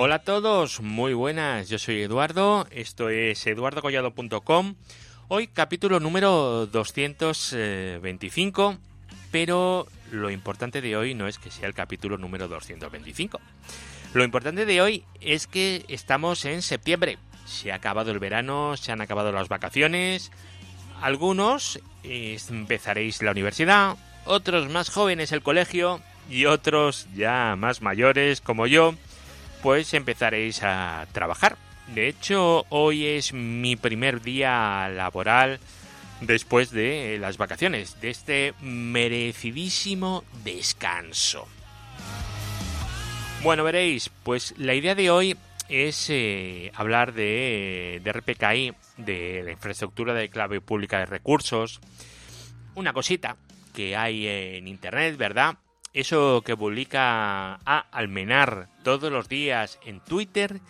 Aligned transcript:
Hola 0.00 0.14
a 0.14 0.18
todos, 0.20 0.80
muy 0.80 1.12
buenas, 1.12 1.68
yo 1.68 1.76
soy 1.76 2.02
Eduardo, 2.02 2.68
esto 2.70 3.08
es 3.08 3.44
eduardocollado.com, 3.44 4.76
hoy 5.26 5.48
capítulo 5.48 5.98
número 5.98 6.68
225, 6.68 8.78
pero 9.32 9.88
lo 10.12 10.30
importante 10.30 10.80
de 10.80 10.96
hoy 10.96 11.14
no 11.14 11.26
es 11.26 11.40
que 11.40 11.50
sea 11.50 11.66
el 11.66 11.74
capítulo 11.74 12.16
número 12.16 12.46
225, 12.46 13.40
lo 14.14 14.22
importante 14.22 14.66
de 14.66 14.80
hoy 14.80 15.02
es 15.20 15.48
que 15.48 15.84
estamos 15.88 16.44
en 16.44 16.62
septiembre, 16.62 17.18
se 17.44 17.72
ha 17.72 17.74
acabado 17.74 18.12
el 18.12 18.20
verano, 18.20 18.76
se 18.76 18.92
han 18.92 19.00
acabado 19.00 19.32
las 19.32 19.48
vacaciones, 19.48 20.30
algunos 21.02 21.80
empezaréis 22.04 23.20
la 23.20 23.32
universidad, 23.32 23.96
otros 24.26 24.70
más 24.70 24.90
jóvenes 24.90 25.32
el 25.32 25.42
colegio 25.42 26.00
y 26.30 26.44
otros 26.44 27.08
ya 27.16 27.56
más 27.58 27.82
mayores 27.82 28.40
como 28.40 28.68
yo, 28.68 28.94
pues 29.62 29.94
empezaréis 29.94 30.62
a 30.62 31.06
trabajar. 31.12 31.56
De 31.94 32.08
hecho, 32.08 32.66
hoy 32.68 33.06
es 33.06 33.32
mi 33.32 33.76
primer 33.76 34.20
día 34.20 34.88
laboral 34.88 35.58
después 36.20 36.70
de 36.70 37.18
las 37.20 37.38
vacaciones, 37.38 38.00
de 38.00 38.10
este 38.10 38.54
merecidísimo 38.60 40.24
descanso. 40.44 41.48
Bueno, 43.42 43.64
veréis, 43.64 44.10
pues 44.24 44.54
la 44.58 44.74
idea 44.74 44.94
de 44.94 45.10
hoy 45.10 45.36
es 45.68 46.10
eh, 46.10 46.72
hablar 46.74 47.12
de, 47.12 48.00
de 48.02 48.12
RPKI, 48.12 48.74
de 48.96 49.42
la 49.44 49.52
infraestructura 49.52 50.12
de 50.12 50.28
clave 50.28 50.60
pública 50.60 50.98
de 50.98 51.06
recursos, 51.06 51.80
una 52.74 52.92
cosita 52.92 53.36
que 53.74 53.96
hay 53.96 54.26
en 54.26 54.66
Internet, 54.66 55.16
¿verdad? 55.16 55.56
Eso 55.94 56.42
que 56.44 56.56
publica 56.56 57.54
a 57.64 57.86
Almenar 57.90 58.68
todos 58.84 59.10
los 59.10 59.28
días 59.28 59.78
en 59.84 60.00
Twitter, 60.00 60.60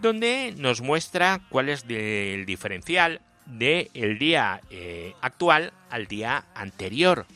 donde 0.00 0.54
nos 0.56 0.80
muestra 0.80 1.40
cuál 1.48 1.68
es 1.68 1.84
el 1.88 2.44
diferencial 2.46 3.20
del 3.46 3.90
el 3.94 4.18
día 4.18 4.60
eh, 4.70 5.14
actual 5.20 5.72
al 5.90 6.06
día 6.06 6.44
anterior. 6.54 7.26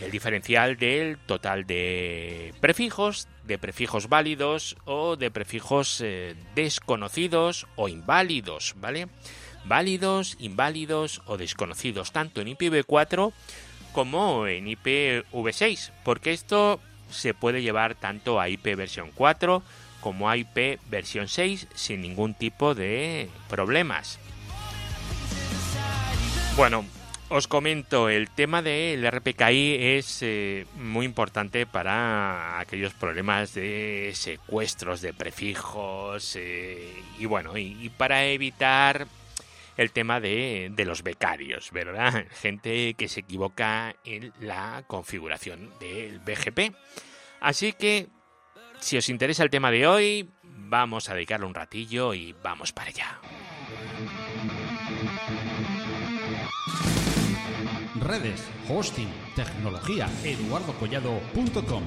El 0.00 0.10
diferencial 0.10 0.76
del 0.76 1.18
total 1.18 1.66
de 1.66 2.54
prefijos, 2.60 3.28
de 3.44 3.58
prefijos 3.58 4.08
válidos 4.08 4.76
o 4.84 5.16
de 5.16 5.30
prefijos 5.30 6.00
eh, 6.00 6.34
desconocidos 6.54 7.66
o 7.76 7.88
inválidos, 7.88 8.74
¿vale? 8.78 9.08
Válidos, 9.64 10.36
inválidos 10.38 11.20
o 11.26 11.36
desconocidos, 11.36 12.12
tanto 12.12 12.40
en 12.40 12.48
IPv4 12.48 13.32
como 13.92 14.46
en 14.46 14.66
IPv6, 14.66 15.90
porque 16.04 16.32
esto 16.32 16.80
se 17.10 17.34
puede 17.34 17.62
llevar 17.62 17.94
tanto 17.94 18.40
a 18.40 18.48
IP 18.48 18.76
versión 18.76 19.10
4 19.14 19.62
como 20.00 20.30
a 20.30 20.36
IP 20.36 20.80
versión 20.88 21.28
6 21.28 21.68
sin 21.74 22.00
ningún 22.00 22.34
tipo 22.34 22.74
de 22.74 23.28
problemas. 23.48 24.18
Bueno, 26.56 26.84
os 27.28 27.46
comento, 27.46 28.08
el 28.08 28.28
tema 28.28 28.60
del 28.60 29.08
RPKI 29.08 29.76
es 29.78 30.18
eh, 30.22 30.66
muy 30.74 31.06
importante 31.06 31.64
para 31.64 32.58
aquellos 32.58 32.92
problemas 32.92 33.54
de 33.54 34.10
secuestros 34.14 35.00
de 35.00 35.12
prefijos 35.12 36.34
eh, 36.34 36.92
y 37.20 37.26
bueno, 37.26 37.56
y, 37.56 37.88
para 37.96 38.24
evitar 38.24 39.06
el 39.80 39.92
tema 39.92 40.20
de, 40.20 40.70
de, 40.70 40.84
los 40.84 41.02
becarios, 41.02 41.70
¿verdad? 41.72 42.26
Gente 42.42 42.92
que 42.94 43.08
se 43.08 43.20
equivoca 43.20 43.96
en 44.04 44.32
la 44.38 44.84
configuración 44.86 45.72
del 45.80 46.18
BGP. 46.18 46.74
Así 47.40 47.72
que, 47.72 48.08
si 48.78 48.98
os 48.98 49.08
interesa 49.08 49.42
el 49.42 49.50
tema 49.50 49.70
de 49.70 49.86
hoy, 49.86 50.28
vamos 50.42 51.08
a 51.08 51.14
dedicarle 51.14 51.46
un 51.46 51.54
ratillo 51.54 52.12
y 52.12 52.34
vamos 52.42 52.72
para 52.72 52.90
allá. 52.90 53.20
redes, 58.10 58.44
hosting, 58.68 59.08
tecnología, 59.36 60.08
eduardocollado.com. 60.24 61.84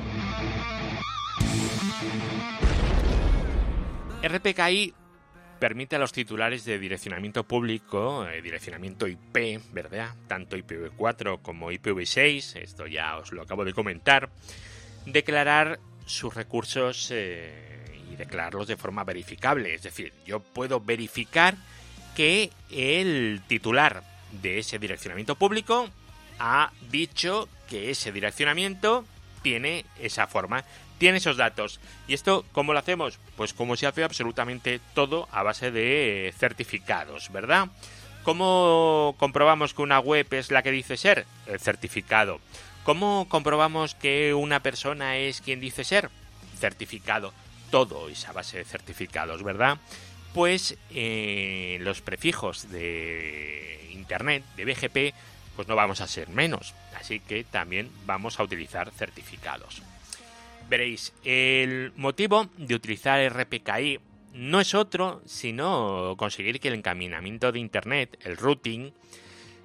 RPKI 4.23 4.93
permite 5.63 5.95
a 5.95 5.99
los 5.99 6.11
titulares 6.11 6.65
de 6.65 6.77
direccionamiento 6.77 7.45
público, 7.45 8.27
eh, 8.27 8.41
direccionamiento 8.41 9.07
IP, 9.07 9.61
¿verdad? 9.71 10.13
Tanto 10.27 10.57
IPv4 10.57 11.41
como 11.41 11.71
IPv6, 11.71 12.57
esto 12.57 12.85
ya 12.85 13.17
os 13.17 13.31
lo 13.31 13.43
acabo 13.43 13.63
de 13.63 13.71
comentar, 13.71 14.29
declarar 15.05 15.79
sus 16.05 16.35
recursos 16.35 17.07
eh, 17.11 17.97
y 18.11 18.17
declararlos 18.17 18.67
de 18.67 18.75
forma 18.75 19.05
verificable. 19.05 19.73
Es 19.73 19.83
decir, 19.83 20.11
yo 20.25 20.41
puedo 20.41 20.81
verificar 20.81 21.55
que 22.13 22.49
el 22.69 23.41
titular 23.47 24.03
de 24.33 24.59
ese 24.59 24.79
direccionamiento 24.79 25.35
público 25.35 25.87
ha 26.39 26.73
dicho 26.91 27.47
que 27.69 27.89
ese 27.89 28.11
direccionamiento 28.11 29.05
tiene 29.41 29.85
esa 29.97 30.27
forma, 30.27 30.65
tiene 30.97 31.17
esos 31.17 31.37
datos. 31.37 31.79
¿Y 32.07 32.13
esto 32.13 32.45
cómo 32.51 32.73
lo 32.73 32.79
hacemos? 32.79 33.19
Pues 33.35 33.53
como 33.53 33.75
se 33.75 33.87
hace 33.87 34.03
absolutamente 34.03 34.79
todo 34.93 35.27
a 35.31 35.43
base 35.43 35.71
de 35.71 36.33
certificados, 36.37 37.31
¿verdad? 37.31 37.69
¿Cómo 38.23 39.15
comprobamos 39.17 39.73
que 39.73 39.81
una 39.81 39.99
web 39.99 40.27
es 40.31 40.49
la 40.49 40.63
que 40.63 40.71
dice 40.71 40.95
ser? 40.95 41.25
Certificado. 41.59 42.39
¿Cómo 42.83 43.27
comprobamos 43.29 43.95
que 43.95 44.33
una 44.33 44.61
persona 44.61 45.17
es 45.17 45.41
quien 45.41 45.59
dice 45.59 45.83
ser? 45.83 46.09
Certificado. 46.57 47.33
Todo 47.69 48.09
es 48.09 48.27
a 48.27 48.31
base 48.31 48.57
de 48.57 48.65
certificados, 48.65 49.43
¿verdad? 49.43 49.77
Pues 50.33 50.77
eh, 50.91 51.77
los 51.81 52.01
prefijos 52.01 52.71
de 52.71 53.89
Internet, 53.91 54.43
de 54.55 54.65
BGP, 54.65 55.15
pues 55.55 55.67
no 55.67 55.75
vamos 55.75 56.01
a 56.01 56.07
ser 56.07 56.29
menos. 56.29 56.73
Así 56.99 57.19
que 57.19 57.43
también 57.43 57.89
vamos 58.05 58.39
a 58.39 58.43
utilizar 58.43 58.91
certificados. 58.91 59.81
Veréis, 60.69 61.13
el 61.23 61.93
motivo 61.95 62.49
de 62.57 62.75
utilizar 62.75 63.21
RPKI 63.31 63.99
no 64.33 64.59
es 64.59 64.73
otro 64.73 65.21
sino 65.25 66.15
conseguir 66.17 66.59
que 66.59 66.69
el 66.69 66.75
encaminamiento 66.75 67.51
de 67.51 67.59
Internet, 67.59 68.17
el 68.23 68.37
routing, 68.37 68.91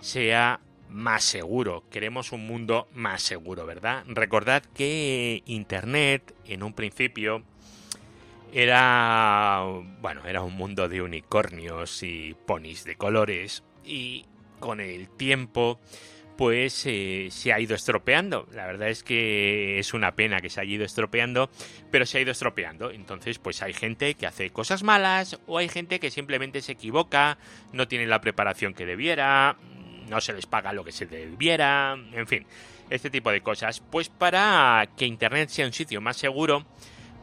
sea 0.01 0.61
más 0.91 1.25
seguro. 1.25 1.85
Queremos 1.91 2.33
un 2.33 2.47
mundo 2.47 2.89
más 2.93 3.23
seguro, 3.23 3.67
¿verdad? 3.67 4.05
Recordad 4.07 4.63
que 4.63 5.43
Internet 5.47 6.35
en 6.47 6.63
un 6.63 6.73
principio 6.73 7.43
era 8.53 9.63
bueno, 10.01 10.27
era 10.27 10.43
un 10.43 10.55
mundo 10.55 10.89
de 10.89 11.03
unicornios 11.03 12.03
y 12.03 12.35
ponis 12.47 12.85
de 12.85 12.97
colores 12.97 13.63
y 13.85 14.25
con 14.59 14.81
el 14.81 15.09
tiempo 15.09 15.79
pues 16.39 16.73
se 16.73 17.53
ha 17.53 17.59
ido 17.59 17.75
estropeando. 17.75 18.47
La 18.53 18.65
verdad 18.65 18.89
es 18.91 19.03
que 19.03 19.81
es 19.81 19.93
una 19.93 20.15
pena 20.15 20.41
que 20.41 20.49
se 20.49 20.61
haya 20.61 20.75
ido 20.75 20.85
estropeando, 20.85 21.51
pero 21.91 22.07
se 22.07 22.19
ha 22.19 22.21
ido 22.21 22.31
estropeando. 22.31 22.93
Entonces, 22.93 23.41
pues 23.41 23.61
hay 23.61 23.73
gente 23.73 24.15
que 24.15 24.25
hace 24.25 24.51
cosas 24.51 24.85
malas 24.85 25.41
o 25.49 25.59
hay 25.59 25.69
gente 25.69 25.99
que 25.99 26.13
simplemente 26.13 26.63
se 26.63 26.73
equivoca, 26.73 27.39
no 27.73 27.89
tiene 27.89 28.07
la 28.07 28.21
preparación 28.21 28.73
que 28.73 28.87
debiera, 28.87 29.57
no 30.09 30.21
se 30.21 30.33
les 30.33 30.47
paga 30.47 30.73
lo 30.73 30.85
que 30.85 30.93
se 30.93 31.07
debiera, 31.07 31.99
en 32.13 32.29
fin, 32.29 32.47
este 32.89 33.11
tipo 33.11 33.33
de 33.33 33.41
cosas. 33.41 33.81
Pues 33.81 34.09
para 34.09 34.89
que 34.97 35.07
Internet 35.07 35.49
sea 35.49 35.67
un 35.67 35.73
sitio 35.73 36.01
más 36.01 36.19
seguro, 36.19 36.65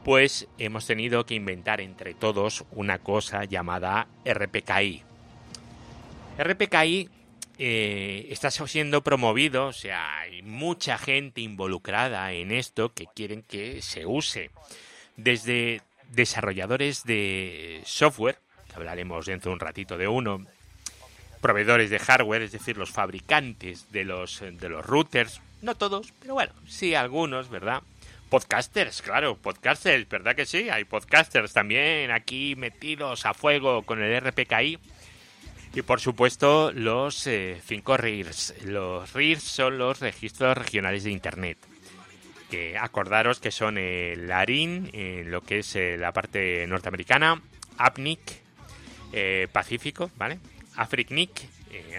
pues 0.03 0.49
hemos 0.57 0.85
tenido 0.87 1.25
que 1.25 1.35
inventar 1.35 1.79
entre 1.79 2.15
todos 2.15 2.65
una 2.71 2.99
cosa 2.99 3.45
llamada 3.45 4.09
RPKI. 4.25 5.03
RPKI 6.37 7.14
eh, 7.57 8.27
está 8.29 8.51
siendo 8.51 9.01
promovido, 9.01 9.67
o 9.67 9.73
sea, 9.73 10.19
hay 10.19 10.41
mucha 10.41 10.97
gente 10.97 11.41
involucrada 11.41 12.31
en 12.33 12.51
esto 12.51 12.93
que 12.93 13.07
quieren 13.15 13.43
que 13.43 13.81
se 13.81 14.05
use. 14.05 14.51
Desde 15.15 15.81
desarrolladores 16.11 17.03
de 17.03 17.81
software, 17.85 18.39
que 18.67 18.75
hablaremos 18.75 19.25
dentro 19.25 19.51
de 19.51 19.53
un 19.53 19.59
ratito 19.59 19.97
de 19.97 20.07
uno, 20.07 20.45
proveedores 21.41 21.89
de 21.89 21.99
hardware, 21.99 22.41
es 22.41 22.51
decir, 22.51 22.77
los 22.77 22.91
fabricantes 22.91 23.91
de 23.91 24.03
los, 24.03 24.41
de 24.41 24.69
los 24.69 24.85
routers, 24.85 25.41
no 25.61 25.75
todos, 25.75 26.13
pero 26.19 26.33
bueno, 26.33 26.53
sí 26.67 26.93
algunos, 26.93 27.49
¿verdad? 27.49 27.81
Podcasters, 28.29 29.01
claro, 29.01 29.37
podcasters, 29.37 30.07
¿verdad 30.09 30.35
que 30.35 30.45
sí? 30.45 30.69
Hay 30.69 30.83
podcasters 30.83 31.53
también 31.53 32.11
aquí 32.11 32.55
metidos 32.55 33.25
a 33.25 33.33
fuego 33.33 33.83
con 33.83 34.01
el 34.01 34.19
RPKI 34.19 34.79
y 35.75 35.81
por 35.81 35.99
supuesto 35.99 36.71
los 36.71 37.27
eh, 37.27 37.61
cinco 37.65 37.97
RIRs. 37.97 38.55
Los 38.63 39.13
RIRs 39.13 39.43
son 39.43 39.77
los 39.77 39.99
registros 39.99 40.57
regionales 40.57 41.03
de 41.03 41.11
Internet. 41.11 41.57
Que 42.49 42.77
acordaros 42.77 43.41
que 43.41 43.51
son 43.51 43.77
el 43.77 44.31
ARIN, 44.31 44.89
en 44.93 45.31
lo 45.31 45.41
que 45.41 45.59
es 45.59 45.75
eh, 45.75 45.97
la 45.97 46.13
parte 46.13 46.65
norteamericana, 46.67 47.41
APNIC, 47.77 48.19
eh, 49.11 49.47
Pacífico, 49.51 50.09
¿vale? 50.15 50.39
AFRICNIC, 50.77 51.29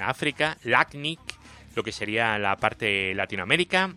África, 0.00 0.56
LACNIC, 0.64 1.20
lo 1.75 1.82
que 1.82 1.93
sería 1.93 2.38
la 2.38 2.56
parte 2.56 3.14
Latinoamérica, 3.14 3.94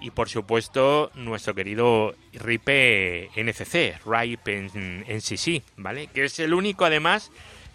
y 0.00 0.10
por 0.10 0.28
supuesto 0.28 1.10
nuestro 1.14 1.54
querido 1.54 2.14
RIPE 2.32 3.30
NCC, 3.36 4.00
RIPE 4.06 4.70
NCC, 5.08 5.62
¿vale? 5.76 6.06
Que 6.08 6.24
es 6.24 6.38
el 6.38 6.54
único 6.54 6.84
además 6.84 7.30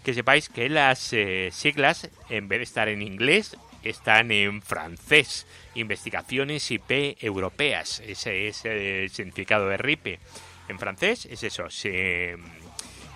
que 0.06 0.14
sepáis 0.14 0.48
que 0.48 0.68
las 0.68 1.12
eh, 1.12 1.48
siglas, 1.50 2.08
en 2.30 2.46
vez 2.46 2.60
de 2.60 2.62
estar 2.62 2.88
en 2.88 3.02
inglés, 3.02 3.56
están 3.82 4.30
en 4.30 4.62
francés. 4.62 5.48
Investigaciones 5.74 6.70
IP 6.70 7.16
europeas. 7.20 7.98
Ese 8.06 8.46
es 8.46 8.64
el 8.66 9.10
significado 9.10 9.68
de 9.68 9.78
RIPE. 9.78 10.20
En 10.68 10.78
francés 10.78 11.26
es 11.26 11.42
eso, 11.42 11.66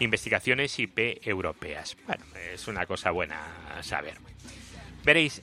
investigaciones 0.01 0.77
IP 0.81 1.25
europeas. 1.25 1.97
Bueno, 2.09 2.25
es 2.53 2.67
una 2.67 2.85
cosa 2.87 3.13
buena 3.13 3.39
saber. 3.83 4.15
Veréis, 5.05 5.43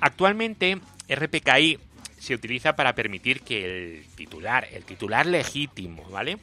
actualmente 0.00 0.78
RPKI 1.08 1.78
se 2.18 2.34
utiliza 2.34 2.74
para 2.74 2.96
permitir 2.96 3.42
que 3.42 3.64
el 3.64 4.04
titular, 4.16 4.66
el 4.72 4.82
titular 4.82 5.26
legítimo, 5.26 6.10
¿vale? 6.10 6.38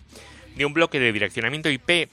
De 0.56 0.66
un 0.66 0.74
bloque 0.74 0.98
de 1.02 1.12
direccionamiento 1.12 1.70
IP 1.70 2.10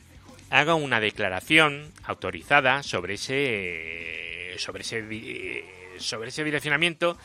haga 0.52 0.74
una 0.74 1.00
declaración 1.00 1.90
autorizada 2.04 2.82
sobre 2.82 3.14
ese 3.14 4.54
sobre 4.58 4.82
ese 4.82 5.64
sobre 5.98 6.28
ese 6.28 6.44
direccionamiento 6.44 7.16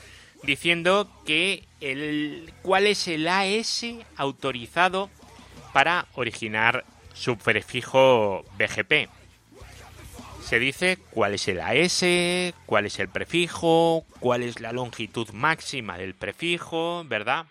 diciendo 0.44 1.12
que 1.26 1.66
el 1.82 2.54
cuál 2.62 2.88
es 2.88 3.06
el 3.10 3.28
AS 3.28 3.86
autorizado 4.16 5.10
para 5.74 6.08
originar 6.14 6.86
su 7.14 7.38
prefijo 7.38 8.46
BGP. 8.58 9.10
Se 10.42 10.60
dice 10.60 10.98
cuál 11.10 11.34
es 11.34 11.50
el 11.50 11.60
AS, 11.60 12.06
cuál 12.66 12.86
es 12.86 12.98
el 13.00 13.10
prefijo, 13.10 14.06
cuál 14.22 14.42
es 14.44 14.62
la 14.62 14.72
longitud 14.72 15.28
máxima 15.32 15.98
del 15.98 16.16
prefijo, 16.16 17.04
¿verdad? 17.04 17.46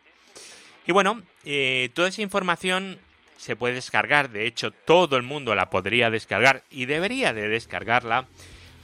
Y 0.87 0.93
bueno, 0.93 1.21
eh, 1.45 1.91
toda 1.93 2.09
esa 2.09 2.23
información 2.23 2.99
se 3.37 3.57
puede 3.57 3.75
descargar, 3.75 4.31
de 4.31 4.47
hecho 4.47 4.71
todo 4.71 5.17
el 5.17 5.23
mundo 5.23 5.55
la 5.55 5.71
podría 5.71 6.11
descargar 6.11 6.63
y 6.71 6.87
debería 6.87 7.33
de 7.33 7.49
descargarla 7.49 8.27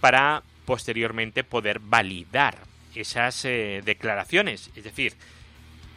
para 0.00 0.42
posteriormente 0.64 1.44
poder 1.44 1.78
validar 1.80 2.56
esas 2.94 3.44
eh, 3.44 3.82
declaraciones, 3.84 4.70
es 4.76 4.84
decir, 4.84 5.14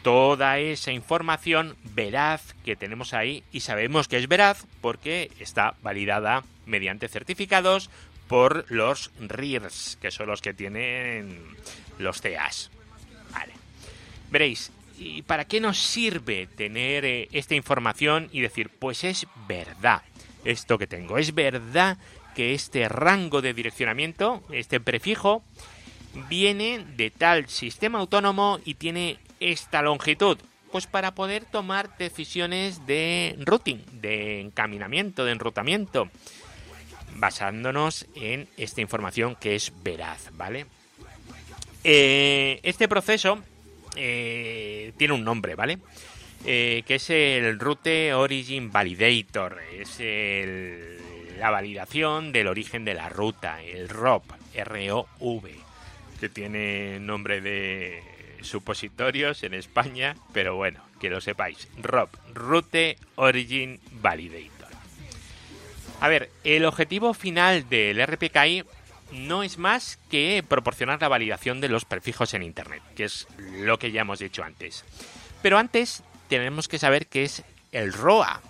toda 0.02 0.58
esa 0.58 0.92
información 0.92 1.76
veraz 1.94 2.54
que 2.64 2.76
tenemos 2.76 3.12
ahí 3.12 3.42
y 3.52 3.60
sabemos 3.60 4.06
que 4.06 4.18
es 4.18 4.28
veraz 4.28 4.64
porque 4.80 5.30
está 5.40 5.74
validada 5.82 6.44
mediante 6.64 7.08
certificados 7.08 7.90
por 8.28 8.70
los 8.70 9.10
RIRS, 9.18 9.98
que 10.00 10.10
son 10.10 10.28
los 10.28 10.42
que 10.42 10.54
tienen 10.54 11.56
los 11.98 12.20
CAs. 12.20 12.70
Vale. 13.32 13.52
Veréis, 14.30 14.70
¿y 14.98 15.22
para 15.22 15.44
qué 15.44 15.60
nos 15.60 15.78
sirve 15.78 16.46
tener 16.46 17.04
eh, 17.04 17.28
esta 17.32 17.54
información 17.54 18.28
y 18.32 18.40
decir, 18.40 18.70
pues 18.78 19.04
es 19.04 19.26
verdad 19.48 20.02
esto 20.44 20.78
que 20.78 20.86
tengo? 20.86 21.18
Es 21.18 21.34
verdad 21.34 21.98
que 22.34 22.54
este 22.54 22.88
rango 22.88 23.42
de 23.42 23.54
direccionamiento, 23.54 24.42
este 24.50 24.80
prefijo, 24.80 25.42
viene 26.28 26.84
de 26.96 27.10
tal 27.10 27.48
sistema 27.48 27.98
autónomo 27.98 28.60
y 28.64 28.74
tiene 28.74 29.18
esta 29.40 29.82
longitud? 29.82 30.38
Pues 30.72 30.86
para 30.86 31.14
poder 31.14 31.44
tomar 31.44 31.96
decisiones 31.96 32.86
de 32.86 33.36
routing, 33.40 33.82
de 33.92 34.40
encaminamiento, 34.40 35.24
de 35.24 35.32
enrutamiento, 35.32 36.10
basándonos 37.14 38.06
en 38.14 38.48
esta 38.56 38.80
información 38.80 39.36
que 39.36 39.54
es 39.54 39.72
veraz, 39.82 40.30
¿vale? 40.32 40.66
Eh, 41.84 42.60
este 42.62 42.88
proceso 42.88 43.38
eh, 43.96 44.92
tiene 44.96 45.14
un 45.14 45.24
nombre, 45.24 45.54
¿vale? 45.54 45.78
Eh, 46.44 46.84
que 46.86 46.96
es 46.96 47.10
el 47.10 47.58
Route 47.58 48.14
Origin 48.14 48.70
Validator, 48.70 49.60
es 49.72 50.00
la 51.38 51.50
validación 51.50 52.32
del 52.32 52.46
origen 52.46 52.84
de 52.84 52.94
la 52.94 53.08
ruta, 53.08 53.62
el 53.62 53.88
ROV, 53.88 54.22
R-O-V, 54.54 55.50
que 56.20 56.28
tiene 56.28 57.00
nombre 57.00 57.40
de 57.40 58.02
supositorios 58.42 59.42
en 59.42 59.54
España, 59.54 60.16
pero 60.32 60.56
bueno, 60.56 60.80
que 61.00 61.10
lo 61.10 61.20
sepáis. 61.20 61.68
ROP, 61.82 62.14
Route 62.32 62.96
Origin 63.16 63.80
Validator. 64.00 64.68
A 66.00 66.08
ver, 66.08 66.30
el 66.44 66.64
objetivo 66.64 67.14
final 67.14 67.68
del 67.68 68.04
RPKI 68.06 68.64
no 69.12 69.42
es 69.42 69.58
más 69.58 69.98
que 70.10 70.44
proporcionar 70.46 71.00
la 71.00 71.08
validación 71.08 71.60
de 71.60 71.68
los 71.68 71.84
prefijos 71.84 72.34
en 72.34 72.42
Internet, 72.42 72.82
que 72.94 73.04
es 73.04 73.26
lo 73.38 73.78
que 73.78 73.92
ya 73.92 74.02
hemos 74.02 74.18
dicho 74.18 74.42
antes. 74.42 74.84
Pero 75.42 75.58
antes 75.58 76.02
tenemos 76.28 76.68
que 76.68 76.78
saber 76.78 77.06
qué 77.06 77.24
es 77.24 77.44
el 77.72 77.92
ROA, 77.92 78.40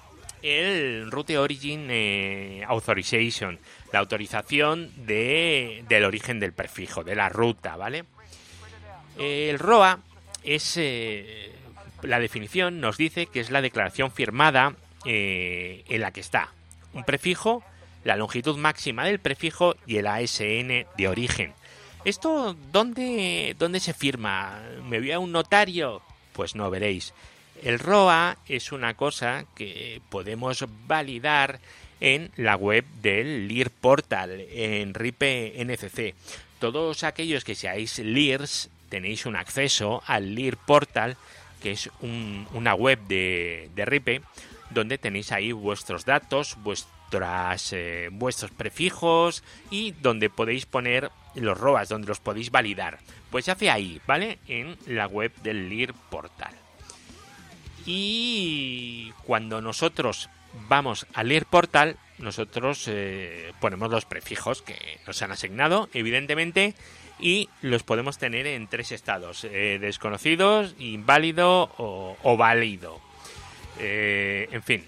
el 0.42 1.10
Route 1.10 1.38
Origin 1.38 1.88
eh, 1.90 2.64
Authorization, 2.66 3.58
la 3.92 3.98
autorización 3.98 4.90
de, 5.06 5.84
del 5.88 6.04
origen 6.04 6.40
del 6.40 6.52
prefijo, 6.52 7.04
de 7.04 7.16
la 7.16 7.28
ruta, 7.28 7.76
¿vale? 7.76 8.04
El 9.18 9.58
ROA 9.58 10.00
es 10.44 10.76
eh, 10.76 11.52
la 12.02 12.20
definición 12.20 12.80
nos 12.80 12.96
dice 12.96 13.26
que 13.26 13.40
es 13.40 13.50
la 13.50 13.62
declaración 13.62 14.10
firmada 14.10 14.74
eh, 15.04 15.84
en 15.88 16.00
la 16.00 16.12
que 16.12 16.20
está 16.20 16.52
un 16.92 17.04
prefijo, 17.04 17.62
la 18.06 18.16
longitud 18.16 18.56
máxima 18.56 19.04
del 19.04 19.18
prefijo 19.18 19.74
y 19.84 19.96
el 19.96 20.06
ASN 20.06 20.86
de 20.96 21.08
origen. 21.08 21.52
¿Esto 22.04 22.56
dónde, 22.70 23.56
dónde 23.58 23.80
se 23.80 23.92
firma? 23.92 24.62
¿Me 24.88 25.00
voy 25.00 25.10
a 25.10 25.18
un 25.18 25.32
notario? 25.32 26.02
Pues 26.32 26.54
no 26.54 26.70
veréis. 26.70 27.12
El 27.64 27.80
ROA 27.80 28.36
es 28.46 28.70
una 28.70 28.94
cosa 28.94 29.44
que 29.56 30.00
podemos 30.08 30.64
validar 30.86 31.58
en 31.98 32.30
la 32.36 32.54
web 32.54 32.84
del 33.02 33.48
LIR 33.48 33.70
Portal, 33.70 34.46
en 34.52 34.94
RIPE 34.94 35.64
NCC. 35.64 36.14
Todos 36.60 37.02
aquellos 37.02 37.42
que 37.42 37.56
seáis 37.56 37.98
LIRs 37.98 38.70
tenéis 38.88 39.26
un 39.26 39.34
acceso 39.34 40.02
al 40.06 40.36
LIR 40.36 40.58
Portal, 40.58 41.16
que 41.60 41.72
es 41.72 41.90
una 42.00 42.74
web 42.74 43.00
de, 43.08 43.68
de, 43.74 43.84
RIPE, 43.84 44.22
donde 44.70 44.98
tenéis 44.98 45.32
ahí 45.32 45.50
vuestros 45.50 46.04
datos, 46.04 46.56
vuestras, 47.10 47.72
eh, 47.72 48.08
vuestros 48.10 48.50
prefijos 48.50 49.44
y 49.70 49.92
donde 49.92 50.30
podéis 50.30 50.66
poner 50.66 51.10
los 51.34 51.58
ROAS, 51.58 51.88
donde 51.88 52.08
los 52.08 52.20
podéis 52.20 52.50
validar. 52.50 52.98
Pues 53.30 53.44
se 53.44 53.52
hace 53.52 53.70
ahí, 53.70 54.00
¿vale? 54.06 54.38
En 54.48 54.76
la 54.86 55.06
web 55.06 55.32
del 55.42 55.68
LIR 55.68 55.94
Portal. 56.10 56.54
Y 57.84 59.12
cuando 59.24 59.60
nosotros 59.60 60.28
vamos 60.68 61.06
al 61.14 61.28
LIR 61.28 61.46
Portal, 61.46 61.96
nosotros 62.18 62.84
eh, 62.88 63.52
ponemos 63.60 63.90
los 63.90 64.04
prefijos 64.04 64.62
que 64.62 64.98
nos 65.06 65.20
han 65.22 65.30
asignado, 65.30 65.88
evidentemente, 65.92 66.74
y 67.20 67.48
los 67.62 67.82
podemos 67.82 68.18
tener 68.18 68.46
en 68.46 68.66
tres 68.66 68.90
estados, 68.90 69.44
eh, 69.44 69.78
desconocidos, 69.80 70.74
inválido 70.78 71.70
o, 71.78 72.36
válido. 72.36 73.00
En 73.78 74.62
fin, 74.62 74.86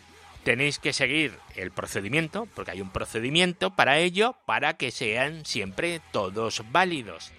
tenéis 0.48 0.78
que 0.78 0.94
seguir 0.94 1.34
el 1.56 1.70
procedimiento, 1.72 2.48
porque 2.54 2.70
hay 2.70 2.80
un 2.80 2.88
procedimiento 2.88 3.76
para 3.76 3.98
ello, 3.98 4.34
para 4.46 4.78
que 4.78 4.90
sean 4.90 5.44
siempre 5.44 6.00
todos 6.10 6.62
válidos. 6.72 7.32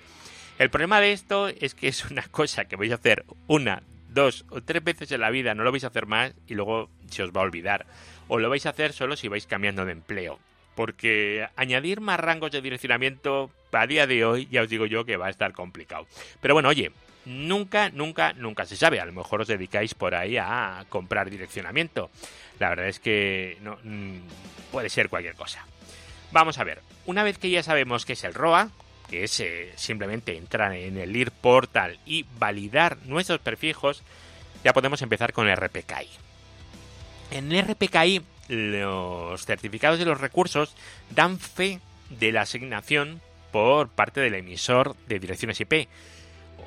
El 0.59 0.69
problema 0.69 1.01
de 1.01 1.13
esto 1.13 1.47
es 1.47 1.73
que 1.73 1.87
es 1.87 2.05
una 2.05 2.21
cosa 2.27 2.65
que 2.65 2.75
vais 2.75 2.91
a 2.91 2.95
hacer 3.01 3.25
una, 3.47 3.81
dos 4.09 4.45
o 4.51 4.61
tres 4.61 4.83
veces 4.83 5.11
en 5.11 5.21
la 5.21 5.31
vida, 5.31 5.55
no 5.55 5.63
lo 5.63 5.71
vais 5.71 5.85
a 5.85 5.87
hacer 5.87 6.05
más 6.05 6.35
y 6.45 6.53
luego 6.53 6.91
se 7.09 7.23
os 7.23 7.31
va 7.31 7.41
a 7.41 7.45
olvidar. 7.45 7.87
O 8.27 8.37
lo 8.37 8.47
vais 8.47 8.67
a 8.67 8.69
hacer 8.69 8.93
solo 8.93 9.15
si 9.15 9.27
vais 9.27 9.47
cambiando 9.47 9.85
de 9.85 9.93
empleo 9.93 10.37
porque 10.75 11.47
añadir 11.55 12.01
más 12.01 12.19
rangos 12.19 12.51
de 12.51 12.61
direccionamiento 12.61 13.49
a 13.71 13.87
día 13.87 14.05
de 14.05 14.23
hoy 14.23 14.47
ya 14.51 14.61
os 14.61 14.69
digo 14.69 14.85
yo 14.85 15.03
que 15.03 15.17
va 15.17 15.25
a 15.25 15.31
estar 15.31 15.51
complicado. 15.51 16.05
Pero 16.41 16.53
bueno, 16.53 16.69
oye, 16.69 16.91
nunca, 17.25 17.89
nunca, 17.89 18.33
nunca 18.33 18.65
se 18.65 18.75
sabe. 18.75 18.99
A 18.99 19.05
lo 19.05 19.13
mejor 19.13 19.41
os 19.41 19.47
dedicáis 19.47 19.93
por 19.93 20.15
ahí 20.15 20.37
a 20.37 20.85
comprar 20.89 21.29
direccionamiento. 21.29 22.09
La 22.59 22.69
verdad 22.69 22.87
es 22.87 22.99
que 22.99 23.57
no, 23.61 23.77
mm, 23.83 24.19
puede 24.71 24.89
ser 24.89 25.09
cualquier 25.09 25.35
cosa. 25.35 25.65
Vamos 26.31 26.59
a 26.59 26.63
ver, 26.63 26.81
una 27.05 27.23
vez 27.23 27.37
que 27.37 27.49
ya 27.49 27.63
sabemos 27.63 28.05
qué 28.05 28.13
es 28.13 28.23
el 28.23 28.33
ROA, 28.33 28.69
que 29.09 29.23
es 29.23 29.39
eh, 29.39 29.71
simplemente 29.75 30.37
entrar 30.37 30.73
en 30.73 30.97
el 30.97 31.15
IR 31.15 31.31
portal 31.31 31.97
y 32.05 32.25
validar 32.37 32.97
nuestros 33.05 33.39
prefijos, 33.39 34.03
ya 34.63 34.73
podemos 34.73 35.01
empezar 35.01 35.33
con 35.33 35.47
el 35.47 35.57
RPKI. 35.57 36.09
En 37.31 37.51
el 37.51 37.65
RPKI 37.65 38.21
los 38.49 39.45
certificados 39.45 39.99
de 39.99 40.05
los 40.05 40.19
recursos 40.19 40.75
dan 41.11 41.39
fe 41.39 41.79
de 42.09 42.31
la 42.31 42.41
asignación 42.41 43.21
por 43.51 43.89
parte 43.89 44.21
del 44.21 44.35
emisor 44.35 44.95
de 45.07 45.19
direcciones 45.19 45.61
IP 45.61 45.87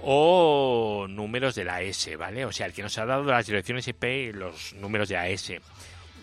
o 0.02 1.06
números 1.08 1.54
de 1.54 1.64
la 1.64 1.76
AS, 1.76 2.10
¿vale? 2.18 2.44
O 2.44 2.52
sea, 2.52 2.66
el 2.66 2.72
que 2.72 2.82
nos 2.82 2.98
ha 2.98 3.06
dado 3.06 3.24
las 3.24 3.46
direcciones 3.46 3.86
IP 3.88 4.04
y 4.04 4.32
los 4.32 4.74
números 4.74 5.08
de 5.08 5.16
AS. 5.16 5.52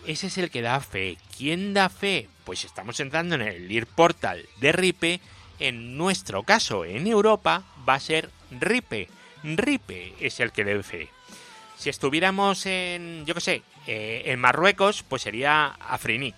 Ese 0.06 0.26
es 0.26 0.38
el 0.38 0.50
que 0.50 0.62
da 0.62 0.80
fe. 0.80 1.16
¿Quién 1.36 1.74
da 1.74 1.88
fe? 1.88 2.28
Pues 2.44 2.64
estamos 2.64 3.00
entrando 3.00 3.34
en 3.34 3.42
el 3.42 3.70
IR 3.70 3.86
Portal 3.86 4.46
de 4.60 4.72
RIPE. 4.72 5.20
En 5.58 5.96
nuestro 5.96 6.42
caso, 6.42 6.84
en 6.84 7.06
Europa, 7.06 7.64
va 7.88 7.94
a 7.94 8.00
ser 8.00 8.30
RIPE. 8.50 9.08
RIPE 9.44 10.14
es 10.20 10.40
el 10.40 10.52
que 10.52 10.64
dé 10.64 10.82
fe. 10.82 11.08
Si 11.76 11.88
estuviéramos 11.88 12.66
en, 12.66 13.24
yo 13.26 13.34
qué 13.34 13.40
sé, 13.40 13.62
eh, 13.86 14.22
en 14.26 14.38
Marruecos, 14.38 15.02
pues 15.02 15.22
sería 15.22 15.66
Afrinik. 15.66 16.34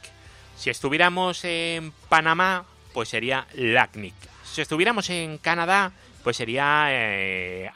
Si 0.57 0.71
estuviéramos 0.71 1.45
en 1.45 1.93
Panamá, 2.09 2.65
pues 2.93 3.09
sería 3.09 3.47
Lacnic. 3.55 4.15
Si 4.45 4.61
estuviéramos 4.61 5.09
en 5.11 5.39
Canadá, 5.39 5.93
pues 6.23 6.37
sería 6.37 6.87
eh. 6.91 7.71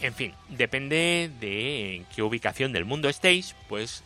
En 0.00 0.14
fin, 0.14 0.34
depende 0.48 1.30
de 1.40 1.96
en 1.96 2.04
qué 2.06 2.22
ubicación 2.22 2.72
del 2.72 2.84
mundo 2.84 3.08
estéis, 3.08 3.54
pues 3.68 4.02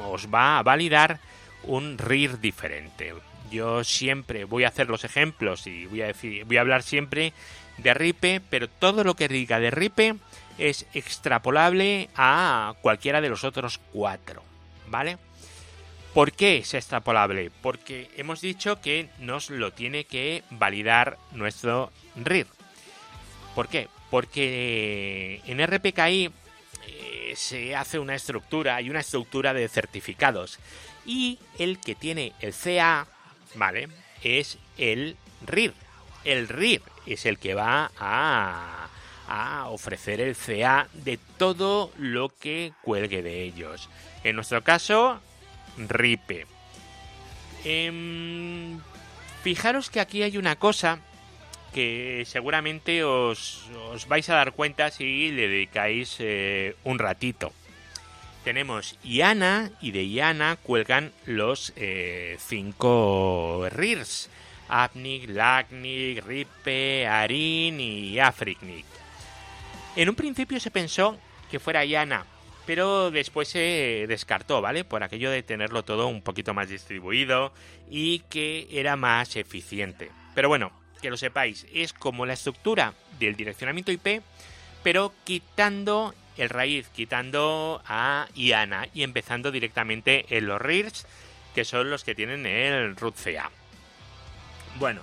os 0.00 0.32
va 0.32 0.58
a 0.58 0.62
validar 0.62 1.18
un 1.64 1.98
RIR 1.98 2.40
diferente. 2.40 3.14
Yo 3.50 3.82
siempre 3.82 4.44
voy 4.44 4.64
a 4.64 4.68
hacer 4.68 4.88
los 4.88 5.04
ejemplos 5.04 5.66
y 5.66 5.86
voy 5.86 6.02
a 6.02 6.06
decir, 6.06 6.44
voy 6.44 6.56
a 6.56 6.60
hablar 6.60 6.82
siempre 6.82 7.32
de 7.78 7.94
RIPE, 7.94 8.42
pero 8.48 8.68
todo 8.68 9.04
lo 9.04 9.14
que 9.14 9.28
diga 9.28 9.58
de 9.58 9.70
RIPE 9.70 10.16
es 10.58 10.86
extrapolable 10.92 12.10
a 12.16 12.74
cualquiera 12.82 13.20
de 13.20 13.28
los 13.28 13.44
otros 13.44 13.80
cuatro, 13.92 14.42
¿vale? 14.88 15.18
¿Por 16.14 16.32
qué 16.32 16.58
es 16.58 16.74
extrapolable? 16.74 17.50
Porque 17.62 18.10
hemos 18.16 18.40
dicho 18.40 18.80
que 18.80 19.08
nos 19.18 19.50
lo 19.50 19.72
tiene 19.72 20.04
que 20.04 20.42
validar 20.50 21.16
nuestro 21.32 21.92
RIR. 22.24 22.46
¿Por 23.54 23.68
qué? 23.68 23.88
Porque 24.10 25.42
en 25.46 25.64
RPKI 25.66 26.30
eh, 26.86 27.32
se 27.36 27.76
hace 27.76 27.98
una 27.98 28.14
estructura, 28.14 28.76
hay 28.76 28.88
una 28.88 29.00
estructura 29.00 29.52
de 29.52 29.68
certificados 29.68 30.58
y 31.04 31.38
el 31.58 31.80
que 31.80 31.94
tiene 31.94 32.32
el 32.40 32.54
CA, 32.54 33.06
¿vale? 33.54 33.88
Es 34.22 34.58
el 34.76 35.16
RIR. 35.46 35.74
El 36.24 36.48
RIR 36.48 36.82
es 37.06 37.26
el 37.26 37.38
que 37.38 37.54
va 37.54 37.90
a, 37.98 38.88
ofrecer 39.70 40.20
el 40.20 40.36
CA 40.36 40.88
de 40.92 41.18
todo 41.36 41.92
lo 41.98 42.30
que 42.30 42.72
cuelgue 42.82 43.22
de 43.22 43.42
ellos. 43.42 43.88
En 44.24 44.36
nuestro 44.36 44.62
caso, 44.62 45.20
RIPE. 45.76 46.46
Em, 47.64 48.80
fijaros 49.42 49.90
que 49.90 50.00
aquí 50.00 50.22
hay 50.22 50.38
una 50.38 50.56
cosa 50.56 51.00
que 51.72 52.24
seguramente 52.26 53.04
os, 53.04 53.68
vais 54.08 54.28
a 54.30 54.34
dar 54.34 54.52
cuenta 54.52 54.90
si 54.90 55.30
le 55.30 55.48
dedicáis 55.48 56.16
eh, 56.18 56.76
un 56.84 56.98
ratito 56.98 57.52
tenemos 58.48 58.96
IANA 59.04 59.72
y 59.82 59.90
de 59.90 60.06
IANA 60.06 60.56
cuelgan 60.56 61.12
los 61.26 61.74
eh, 61.76 62.38
cinco 62.40 63.68
RIRs. 63.70 64.30
APNIC, 64.68 65.28
LACNIC, 65.28 66.24
RIPE, 66.24 67.06
ARIN 67.06 67.80
y 67.80 68.18
AFRICNIC. 68.18 68.84
En 69.96 70.08
un 70.08 70.14
principio 70.14 70.60
se 70.60 70.70
pensó 70.70 71.18
que 71.50 71.58
fuera 71.58 71.84
IANA, 71.84 72.24
pero 72.66 73.10
después 73.10 73.48
se 73.48 74.06
descartó, 74.08 74.60
¿vale? 74.60 74.84
Por 74.84 75.02
aquello 75.02 75.30
de 75.30 75.42
tenerlo 75.42 75.84
todo 75.84 76.06
un 76.06 76.22
poquito 76.22 76.54
más 76.54 76.68
distribuido 76.68 77.52
y 77.90 78.20
que 78.30 78.68
era 78.70 78.96
más 78.96 79.36
eficiente. 79.36 80.10
Pero 80.34 80.48
bueno, 80.48 80.72
que 81.00 81.10
lo 81.10 81.16
sepáis, 81.16 81.66
es 81.72 81.92
como 81.92 82.26
la 82.26 82.34
estructura 82.34 82.94
del 83.18 83.36
direccionamiento 83.36 83.92
IP, 83.92 84.22
pero 84.82 85.12
quitando 85.24 86.14
el 86.36 86.50
raíz 86.50 86.88
quitando 86.88 87.82
a 87.86 88.28
IANA 88.34 88.88
y 88.94 89.02
empezando 89.02 89.50
directamente 89.50 90.24
en 90.30 90.46
los 90.46 90.60
RIRs, 90.60 91.06
que 91.54 91.64
son 91.64 91.90
los 91.90 92.04
que 92.04 92.14
tienen 92.14 92.46
el 92.46 92.94
root 92.96 93.16
CA. 93.16 93.50
Bueno, 94.78 95.02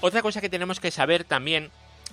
otra 0.00 0.22
cosa 0.22 0.40
que 0.40 0.48
tenemos 0.48 0.80
que 0.80 0.90
saber 0.90 1.24
también 1.24 1.70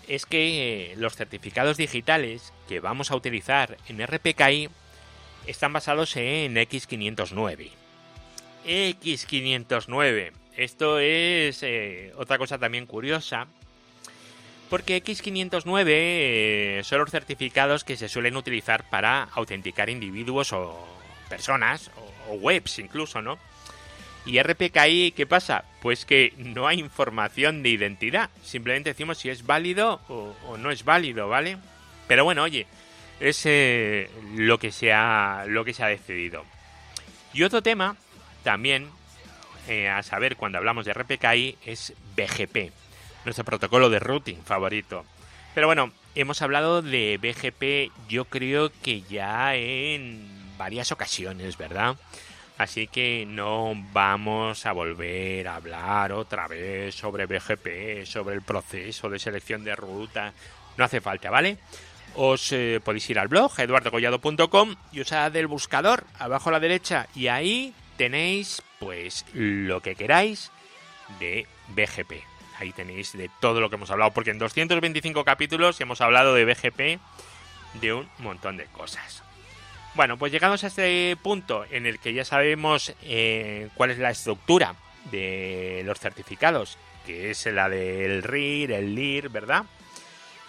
es 0.08 0.26
que 0.26 0.94
los 0.98 1.16
certificados 1.16 1.78
digitales 1.78 2.54
que 2.68 2.80
vamos 2.80 3.12
a 3.12 3.16
utilizar 3.16 3.78
en 3.88 4.06
RPKI 4.06 4.70
están 5.46 5.72
basados 5.72 6.16
en 6.18 6.56
X509. 6.56 7.72
X509. 8.66 10.32
Esto 10.58 11.00
es 11.00 11.62
eh, 11.62 12.12
otra 12.18 12.38
cosa 12.40 12.58
también 12.58 12.88
curiosa 12.88 13.48
porque 14.70 15.02
X509 15.04 15.86
eh, 15.88 16.82
son 16.84 17.00
los 17.00 17.12
certificados 17.12 17.84
que 17.84 17.96
se 17.96 18.10
suelen 18.10 18.36
utilizar 18.36 18.90
para 18.90 19.24
autenticar 19.34 19.90
individuos 19.90 20.52
o 20.54 20.86
personas 21.30 21.92
o, 22.28 22.34
webs 22.34 22.80
incluso, 22.80 23.22
¿no? 23.22 23.38
Y 24.26 24.42
RPKI, 24.42 25.14
¿qué 25.16 25.26
pasa? 25.26 25.64
Pues 25.82 26.06
que 26.06 26.34
no 26.38 26.68
hay 26.68 26.80
información 26.80 27.64
de 27.64 27.70
identidad. 27.70 28.30
Simplemente 28.44 28.90
decimos 28.90 29.20
si 29.20 29.30
es 29.30 29.46
válido 29.46 30.02
o, 30.10 30.58
no 30.58 30.72
es 30.72 30.84
válido, 30.84 31.30
¿vale? 31.30 31.58
Pero 32.08 32.26
bueno, 32.26 32.44
oye, 32.44 32.68
es 33.22 33.46
eh, 33.46 34.10
lo, 34.36 34.60
que 34.60 34.74
se 34.74 34.92
ha, 34.92 35.46
lo 35.48 35.64
que 35.64 35.74
se 35.74 35.84
ha 35.84 35.88
decidido. 35.88 36.44
Y 37.34 37.44
otro 37.44 37.62
tema, 37.62 37.96
también, 38.44 38.90
eh, 39.68 39.90
a 39.90 40.04
saber 40.04 40.36
cuando 40.36 40.58
hablamos 40.58 40.86
de 40.86 40.94
RPKI, 40.94 41.58
es 41.66 41.94
BGP 42.16 42.72
nuestro 43.28 43.44
protocolo 43.44 43.90
de 43.90 44.00
routing 44.00 44.42
favorito. 44.44 45.06
Pero 45.54 45.68
bueno, 45.68 45.92
hemos 46.16 46.42
hablado 46.42 46.82
de 46.82 47.20
BGP 47.22 47.92
yo 48.08 48.26
creo 48.26 48.72
que 48.82 49.02
ya 49.02 49.54
en 49.54 50.56
varias 50.58 50.92
ocasiones, 50.94 51.58
¿verdad? 51.58 51.98
Así 52.58 52.88
que 52.88 53.26
no 53.28 53.74
vamos 53.92 54.66
a 54.66 54.72
volver 54.72 55.48
a 55.48 55.56
hablar 55.56 56.14
otra 56.14 56.48
vez 56.48 56.96
sobre 56.96 57.26
BGP, 57.26 58.06
sobre 58.06 58.36
el 58.36 58.42
proceso 58.42 59.10
de 59.10 59.20
selección 59.20 59.64
de 59.64 59.76
ruta. 59.76 60.32
No 60.78 60.86
hace 60.86 61.02
falta, 61.02 61.30
¿vale? 61.30 61.58
Os 62.16 62.52
eh, 62.54 62.80
podéis 62.84 63.10
ir 63.10 63.20
al 63.20 63.28
blog 63.28 63.60
eduardocollado.com 63.60 64.76
y 64.94 65.02
usad 65.02 65.36
el 65.36 65.48
buscador 65.48 66.06
abajo 66.18 66.50
a 66.50 66.54
la 66.54 66.60
derecha 66.60 67.08
y 67.14 67.28
ahí 67.28 67.74
tenéis 67.98 68.62
pues 68.80 69.26
lo 69.34 69.82
que 69.82 69.96
queráis 69.96 70.52
de 71.20 71.48
BGP. 71.70 72.24
Ahí 72.60 72.72
tenéis 72.72 73.14
de 73.14 73.30
todo 73.40 73.62
lo 73.62 73.70
que 73.70 73.76
hemos 73.76 73.92
hablado, 73.92 74.12
porque 74.12 74.32
en 74.32 74.40
225 74.40 75.24
capítulos 75.24 75.80
hemos 75.82 76.02
hablado 76.02 76.34
de 76.34 76.46
BGP 76.46 77.00
de 77.82 77.94
un 77.94 78.10
montón 78.20 78.58
de 78.58 78.66
cosas. 78.66 79.24
Bueno, 79.94 80.18
pues 80.18 80.32
llegados 80.32 80.64
a 80.64 80.68
este 80.68 81.18
punto 81.22 81.66
en 81.72 81.86
el 81.86 82.00
que 82.00 82.14
ya 82.14 82.24
sabemos 82.24 82.94
eh, 83.02 83.70
cuál 83.76 83.92
es 83.92 83.98
la 83.98 84.12
estructura 84.12 84.76
de 85.12 85.82
los 85.86 86.00
certificados, 86.00 86.78
que 87.06 87.32
es 87.32 87.46
la 87.48 87.70
del 87.70 88.24
RIR, 88.24 88.72
el 88.72 88.96
LIR, 88.96 89.30
¿verdad? 89.30 89.66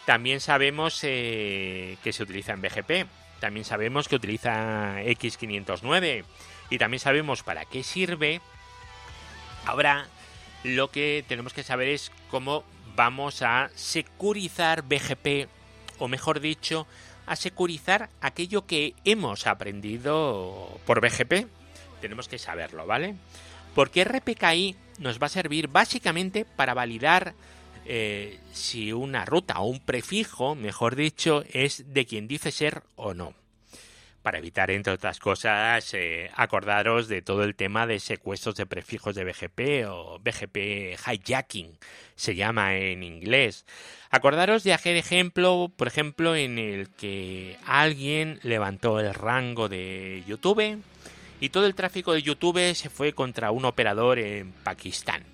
También 0.05 0.40
sabemos 0.40 1.00
eh, 1.02 1.97
que 2.02 2.12
se 2.12 2.23
utiliza 2.23 2.52
en 2.52 2.62
BGP, 2.62 3.09
también 3.40 3.64
sabemos 3.64 4.09
que 4.09 4.17
utiliza 4.17 5.00
X509 5.02 6.25
y 6.70 6.78
también 6.78 7.00
sabemos 7.00 7.42
para 7.42 7.64
qué 7.64 7.82
sirve. 7.82 8.40
Ahora 9.64 10.06
lo 10.64 10.90
que 10.90 11.25
tenemos 11.26 11.52
que 11.52 11.62
saber 11.62 11.88
es 11.88 12.12
cómo 12.30 12.64
vamos 12.96 13.42
a 13.42 13.70
securizar 13.75 14.82
BGP, 14.82 15.48
o 15.98 16.08
mejor 16.08 16.40
dicho, 16.40 16.87
a 17.26 17.37
securizar 17.37 18.10
aquello 18.20 18.66
que 18.66 18.94
hemos 19.04 19.46
aprendido 19.46 20.80
por 20.87 21.00
BGP. 21.00 21.46
Tenemos 22.00 22.28
que 22.28 22.38
saberlo, 22.38 22.87
¿vale? 22.87 23.16
Porque 23.75 24.04
RPKI 24.04 24.76
nos 24.98 25.20
va 25.20 25.26
a 25.26 25.30
servir 25.30 25.68
básicamente 25.68 26.44
para 26.44 26.75
validar 26.75 27.34
eh, 27.84 28.40
si 28.52 28.92
una 28.92 29.25
ruta 29.25 29.60
o 29.60 29.66
un 29.66 29.80
prefijo, 29.80 30.54
mejor 30.54 30.96
dicho, 30.96 31.44
es 31.52 31.92
de 31.92 32.06
quien 32.06 32.26
dice 32.28 32.50
ser 32.50 32.82
o 32.96 33.14
no 33.14 33.34
para 34.22 34.38
evitar, 34.38 34.70
entre 34.70 34.92
otras 34.92 35.20
cosas, 35.20 35.94
eh, 35.94 36.30
acordaros 36.34 37.08
de 37.08 37.22
todo 37.22 37.44
el 37.44 37.54
tema 37.54 37.87
de 37.87 38.00
secuestros 38.00 38.56
de 38.56 38.66
prefijos 38.66 39.14
de 39.14 39.25
BGP 39.25 39.88
o 39.88 40.18
BGP 40.18 40.96
hijacking, 40.96 41.78
se 42.14 42.34
llama 42.34 42.76
en 42.76 43.02
inglés. 43.02 43.64
Acordaros 44.10 44.64
de 44.64 44.75
aquel 44.75 44.96
ejemplo, 44.96 45.70
por 45.76 45.87
ejemplo, 45.87 46.34
en 46.34 46.58
el 46.58 46.88
que 46.90 47.56
alguien 47.64 48.40
levantó 48.42 49.00
el 49.00 49.14
rango 49.14 49.68
de 49.68 50.22
YouTube 50.26 50.82
y 51.40 51.48
todo 51.50 51.66
el 51.66 51.75
tráfico 51.75 52.12
de 52.12 52.22
YouTube 52.22 52.75
se 52.75 52.90
fue 52.90 53.12
contra 53.12 53.50
un 53.50 53.64
operador 53.64 54.18
en 54.18 54.52
Pakistán. 54.52 55.25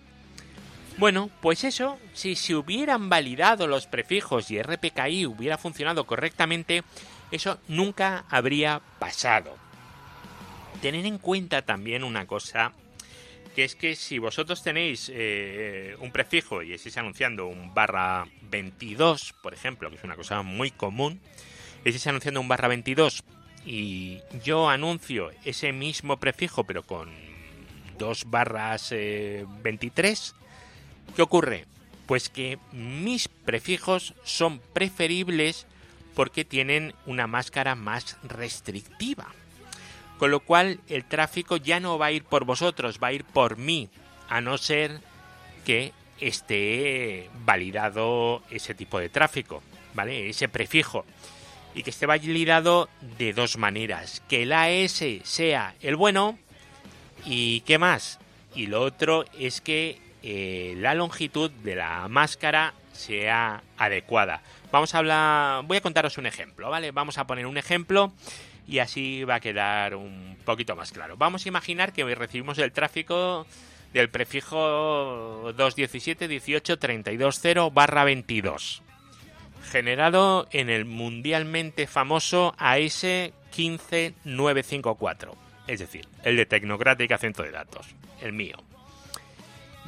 Bueno, 0.96 1.28
pues 1.40 1.64
eso, 1.64 1.98
si 2.12 2.36
se 2.36 2.54
hubieran 2.54 3.08
validado 3.08 3.66
los 3.66 3.88
prefijos 3.88 4.50
y 4.52 4.62
RPKI 4.62 5.26
hubiera 5.26 5.58
funcionado 5.58 6.04
correctamente, 6.04 6.84
eso 7.34 7.58
nunca 7.68 8.24
habría 8.30 8.80
pasado. 8.98 9.56
Tened 10.80 11.04
en 11.04 11.18
cuenta 11.18 11.62
también 11.62 12.04
una 12.04 12.26
cosa, 12.26 12.72
que 13.54 13.64
es 13.64 13.74
que 13.74 13.96
si 13.96 14.18
vosotros 14.18 14.62
tenéis 14.62 15.10
eh, 15.12 15.96
un 16.00 16.12
prefijo 16.12 16.62
y 16.62 16.72
estáis 16.72 16.96
anunciando 16.98 17.46
un 17.46 17.74
barra 17.74 18.26
22, 18.50 19.34
por 19.42 19.54
ejemplo, 19.54 19.90
que 19.90 19.96
es 19.96 20.04
una 20.04 20.16
cosa 20.16 20.42
muy 20.42 20.70
común, 20.70 21.20
estáis 21.84 22.06
anunciando 22.06 22.40
un 22.40 22.48
barra 22.48 22.68
22 22.68 23.24
y 23.66 24.20
yo 24.44 24.68
anuncio 24.68 25.30
ese 25.44 25.72
mismo 25.72 26.18
prefijo 26.18 26.64
pero 26.64 26.82
con 26.82 27.08
dos 27.98 28.24
barras 28.26 28.90
23, 28.90 30.34
eh, 30.36 30.44
¿qué 31.16 31.22
ocurre? 31.22 31.66
Pues 32.06 32.28
que 32.28 32.58
mis 32.72 33.28
prefijos 33.28 34.14
son 34.24 34.60
preferibles 34.72 35.66
porque 36.14 36.44
tienen 36.44 36.94
una 37.06 37.26
máscara 37.26 37.74
más 37.74 38.16
restrictiva. 38.22 39.26
Con 40.18 40.30
lo 40.30 40.40
cual 40.40 40.80
el 40.88 41.04
tráfico 41.04 41.56
ya 41.56 41.80
no 41.80 41.98
va 41.98 42.06
a 42.06 42.12
ir 42.12 42.24
por 42.24 42.44
vosotros, 42.44 42.98
va 43.02 43.08
a 43.08 43.12
ir 43.12 43.24
por 43.24 43.56
mí, 43.56 43.90
a 44.28 44.40
no 44.40 44.58
ser 44.58 45.00
que 45.64 45.92
esté 46.20 47.28
validado 47.44 48.42
ese 48.50 48.74
tipo 48.74 48.98
de 48.98 49.08
tráfico, 49.08 49.62
¿vale? 49.94 50.30
Ese 50.30 50.48
prefijo. 50.48 51.04
Y 51.74 51.82
que 51.82 51.90
esté 51.90 52.06
validado 52.06 52.88
de 53.18 53.32
dos 53.32 53.56
maneras. 53.56 54.22
Que 54.28 54.44
el 54.44 54.52
AS 54.52 55.04
sea 55.24 55.74
el 55.80 55.96
bueno 55.96 56.38
y 57.24 57.60
¿qué 57.62 57.78
más? 57.78 58.20
Y 58.54 58.66
lo 58.68 58.82
otro 58.82 59.24
es 59.38 59.60
que 59.60 59.98
eh, 60.22 60.74
la 60.78 60.94
longitud 60.94 61.50
de 61.50 61.74
la 61.74 62.06
máscara 62.08 62.74
sea 62.92 63.62
adecuada. 63.76 64.42
Vamos 64.74 64.92
a 64.92 64.98
hablar, 64.98 65.64
voy 65.66 65.76
a 65.76 65.80
contaros 65.80 66.18
un 66.18 66.26
ejemplo, 66.26 66.68
¿vale? 66.68 66.90
Vamos 66.90 67.16
a 67.18 67.28
poner 67.28 67.46
un 67.46 67.56
ejemplo 67.56 68.12
y 68.66 68.80
así 68.80 69.22
va 69.22 69.36
a 69.36 69.40
quedar 69.40 69.94
un 69.94 70.36
poquito 70.44 70.74
más 70.74 70.90
claro. 70.90 71.16
Vamos 71.16 71.46
a 71.46 71.48
imaginar 71.48 71.92
que 71.92 72.02
recibimos 72.12 72.58
el 72.58 72.72
tráfico 72.72 73.46
del 73.92 74.10
prefijo 74.10 75.52
217.18.32.0 75.52 77.72
barra 77.72 78.02
22, 78.02 78.82
generado 79.70 80.48
en 80.50 80.68
el 80.68 80.86
mundialmente 80.86 81.86
famoso 81.86 82.56
AS 82.58 83.06
15954, 83.52 85.36
es 85.68 85.78
decir, 85.78 86.08
el 86.24 86.36
de 86.36 86.46
Tecnocrática 86.46 87.16
Centro 87.16 87.44
de 87.44 87.52
Datos, 87.52 87.94
el 88.20 88.32
mío. 88.32 88.56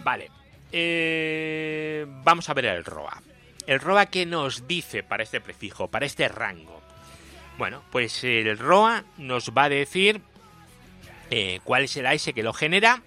Vale, 0.04 0.30
eh, 0.70 2.06
vamos 2.22 2.48
a 2.48 2.54
ver 2.54 2.66
el 2.66 2.84
ROA. 2.84 3.20
¿El 3.66 3.80
ROA 3.80 4.06
qué 4.06 4.26
nos 4.26 4.68
dice 4.68 5.02
para 5.02 5.22
este 5.22 5.40
prefijo, 5.40 5.88
para 5.88 6.06
este 6.06 6.28
rango? 6.28 6.82
Bueno, 7.58 7.82
pues 7.90 8.22
el 8.22 8.58
ROA 8.58 9.04
nos 9.18 9.50
va 9.50 9.64
a 9.64 9.68
decir 9.68 10.20
eh, 11.30 11.60
cuál 11.64 11.84
es 11.84 11.96
el 11.96 12.06
AS 12.06 12.30
que 12.34 12.42
lo 12.42 12.52
genera. 12.52 13.02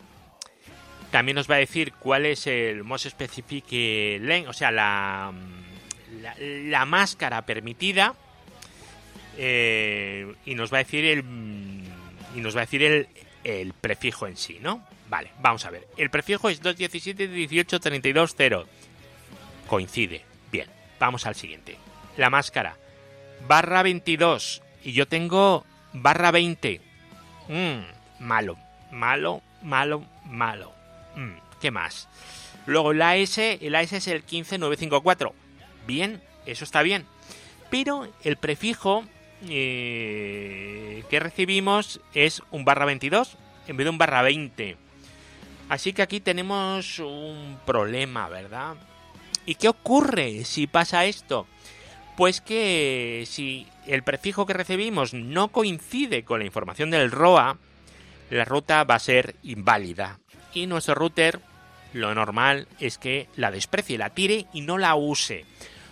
También 1.12 1.36
nos 1.36 1.50
va 1.50 1.56
a 1.56 1.60
decir 1.60 1.94
cuál 1.94 2.26
es 2.26 2.48
el 2.48 2.84
most 2.84 3.08
specific 3.08 3.66
length, 3.72 4.50
o 4.50 4.54
sea, 4.54 4.72
la, 4.72 5.32
la, 6.40 6.86
máscara 6.86 7.46
permitida. 7.46 8.14
Eh, 9.38 10.34
y 10.46 10.56
nos 10.56 10.72
va 10.72 10.80
a 10.80 10.84
decir 10.84 11.06
el 11.06 11.24
y 12.36 12.42
nos 12.42 12.56
va 12.56 12.62
a 12.62 12.66
decir 12.66 12.84
el, 12.84 13.08
el 13.44 13.74
prefijo 13.74 14.28
en 14.28 14.36
sí, 14.36 14.60
¿no? 14.62 14.86
Vale, 15.10 15.32
vamos 15.40 15.66
a 15.66 15.72
ver. 15.72 15.88
El 15.98 16.10
prefijo 16.10 16.50
es 16.50 16.62
217 16.62 18.68
Coincide. 19.68 20.29
Vamos 21.00 21.26
al 21.26 21.36
siguiente. 21.36 21.78
La 22.18 22.30
máscara. 22.30 22.78
Barra 23.48 23.84
22. 23.84 24.62
Y 24.84 24.92
yo 24.94 25.08
tengo 25.08 25.66
barra 25.94 26.32
20. 26.32 26.82
Mmm, 27.48 27.80
malo, 28.20 28.58
malo, 28.92 29.42
malo, 29.62 30.04
malo. 30.26 30.74
Mm, 31.16 31.38
¿Qué 31.60 31.72
más? 31.72 32.08
Luego 32.66 32.92
el 32.92 33.02
AS, 33.02 33.38
el 33.38 33.76
AS 33.76 33.94
es 33.94 34.08
el 34.08 34.24
15954. 34.24 35.34
Bien, 35.88 36.22
eso 36.46 36.64
está 36.64 36.84
bien. 36.84 37.06
Pero 37.70 38.08
el 38.24 38.38
prefijo 38.38 39.04
eh, 39.48 41.04
que 41.10 41.20
recibimos 41.20 42.02
es 42.14 42.42
un 42.52 42.66
barra 42.66 42.86
22 42.86 43.38
en 43.68 43.78
vez 43.78 43.86
de 43.86 43.90
un 43.90 43.98
barra 43.98 44.22
20. 44.22 44.78
Así 45.70 45.94
que 45.94 46.02
aquí 46.02 46.20
tenemos 46.20 47.00
un 47.00 47.60
problema, 47.66 48.28
¿verdad? 48.28 48.76
¿Y 49.50 49.56
qué 49.56 49.68
ocurre 49.68 50.46
si 50.46 50.68
pasa 50.68 51.06
esto? 51.06 51.48
Pues 52.16 52.40
que 52.40 53.24
si 53.26 53.66
el 53.88 54.04
prefijo 54.04 54.46
que 54.46 54.54
recibimos 54.54 55.16
no 55.16 55.48
coincide 55.48 56.24
con 56.24 56.38
la 56.38 56.46
información 56.46 56.92
del 56.92 57.10
ROA, 57.10 57.58
la 58.30 58.46
ruta 58.46 58.84
va 58.84 58.94
a 58.94 59.00
ser 59.00 59.38
inválida. 59.42 60.20
Y 60.54 60.68
nuestro 60.68 60.94
router, 60.94 61.40
lo 61.94 62.14
normal 62.14 62.68
es 62.80 63.00
que 63.00 63.28
la 63.38 63.50
desprecie, 63.50 63.98
la 63.98 64.12
tire 64.12 64.46
y 64.54 64.62
no 64.62 64.78
la 64.78 64.94
use. 64.94 65.46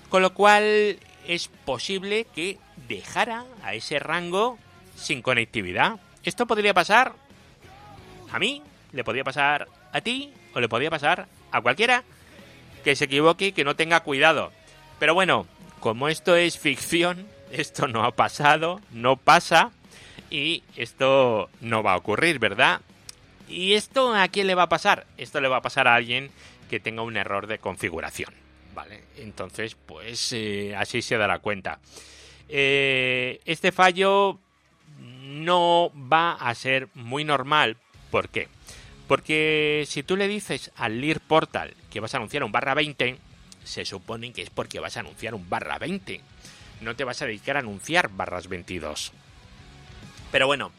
Con 0.09 0.21
lo 0.21 0.35
cual 0.35 0.99
es 1.27 1.47
posible 1.65 2.27
que 2.35 2.59
dejara 2.87 3.43
a 3.63 3.73
ese 3.73 3.97
rango 3.97 4.59
sin 4.95 5.23
conectividad. 5.23 5.99
Esto 6.23 6.45
podría 6.45 6.75
pasar 6.75 7.15
a 8.31 8.37
mí, 8.37 8.61
le 8.91 9.03
podría 9.03 9.23
pasar 9.23 9.67
a 9.93 10.01
ti 10.01 10.31
o 10.53 10.59
le 10.59 10.69
podría 10.69 10.91
pasar 10.91 11.27
a 11.51 11.59
cualquiera 11.59 12.03
que 12.87 12.95
se 12.95 13.03
equivoque 13.03 13.47
y 13.47 13.51
que 13.51 13.65
no 13.65 13.75
tenga 13.75 13.99
cuidado. 13.99 14.53
Pero 14.97 15.13
bueno, 15.13 15.45
como 15.81 16.07
esto 16.07 16.37
es 16.37 16.57
ficción, 16.57 17.27
esto 17.51 17.89
no 17.89 18.05
ha 18.05 18.11
pasado, 18.11 18.79
no 18.91 19.17
pasa 19.17 19.71
y 20.29 20.63
esto 20.77 21.49
no 21.59 21.83
va 21.83 21.91
a 21.91 21.97
ocurrir, 21.97 22.39
¿verdad? 22.39 22.79
¿Y 23.49 23.73
esto 23.73 24.15
a 24.15 24.25
quién 24.29 24.47
le 24.47 24.55
va 24.55 24.63
a 24.63 24.69
pasar? 24.69 25.05
Esto 25.17 25.41
le 25.41 25.49
va 25.49 25.57
a 25.57 25.61
pasar 25.61 25.85
a 25.89 25.95
alguien 25.95 26.31
que 26.69 26.79
tenga 26.79 27.01
un 27.01 27.17
error 27.17 27.47
de 27.47 27.59
configuración, 27.59 28.33
¿vale? 28.73 29.03
Entonces, 29.17 29.75
pues 29.75 30.31
eh, 30.31 30.73
así 30.73 31.01
se 31.01 31.17
dará 31.17 31.39
cuenta. 31.39 31.79
Eh, 32.47 33.41
este 33.43 33.73
fallo 33.73 34.39
no 35.01 35.91
va 35.93 36.35
a 36.35 36.55
ser 36.55 36.87
muy 36.93 37.25
normal. 37.25 37.75
¿Por 38.11 38.29
qué? 38.29 38.47
Porque 39.07 39.85
si 39.87 40.03
tú 40.03 40.17
le 40.17 40.27
dices 40.27 40.71
al 40.75 40.99
Lear 40.99 41.21
Portal 41.21 41.73
que 41.89 41.99
vas 41.99 42.13
a 42.13 42.17
anunciar 42.17 42.43
un 42.43 42.51
barra 42.51 42.73
20, 42.73 43.17
se 43.63 43.85
supone 43.85 44.33
que 44.33 44.41
es 44.41 44.49
porque 44.49 44.79
vas 44.79 44.97
a 44.97 45.01
anunciar 45.01 45.33
un 45.33 45.49
barra 45.49 45.77
20. 45.77 46.21
No 46.81 46.95
te 46.95 47.03
vas 47.03 47.21
a 47.21 47.25
dedicar 47.25 47.55
a 47.55 47.59
anunciar 47.59 48.09
barras 48.09 48.47
22. 48.47 49.11
Pero 50.31 50.47
bueno, 50.47 50.71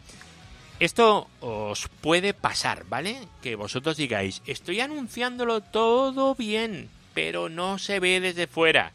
esto 0.79 1.29
os 1.41 1.88
puede 2.01 2.35
pasar, 2.35 2.85
¿vale? 2.88 3.19
Que 3.43 3.57
vosotros 3.57 3.97
digáis, 3.97 4.43
estoy 4.47 4.81
anunciándolo 4.81 5.61
todo 5.61 6.35
bien, 6.35 6.88
pero 7.14 7.49
no 7.49 7.79
se 7.79 7.99
ve 7.99 8.21
desde 8.21 8.47
fuera. 8.47 8.93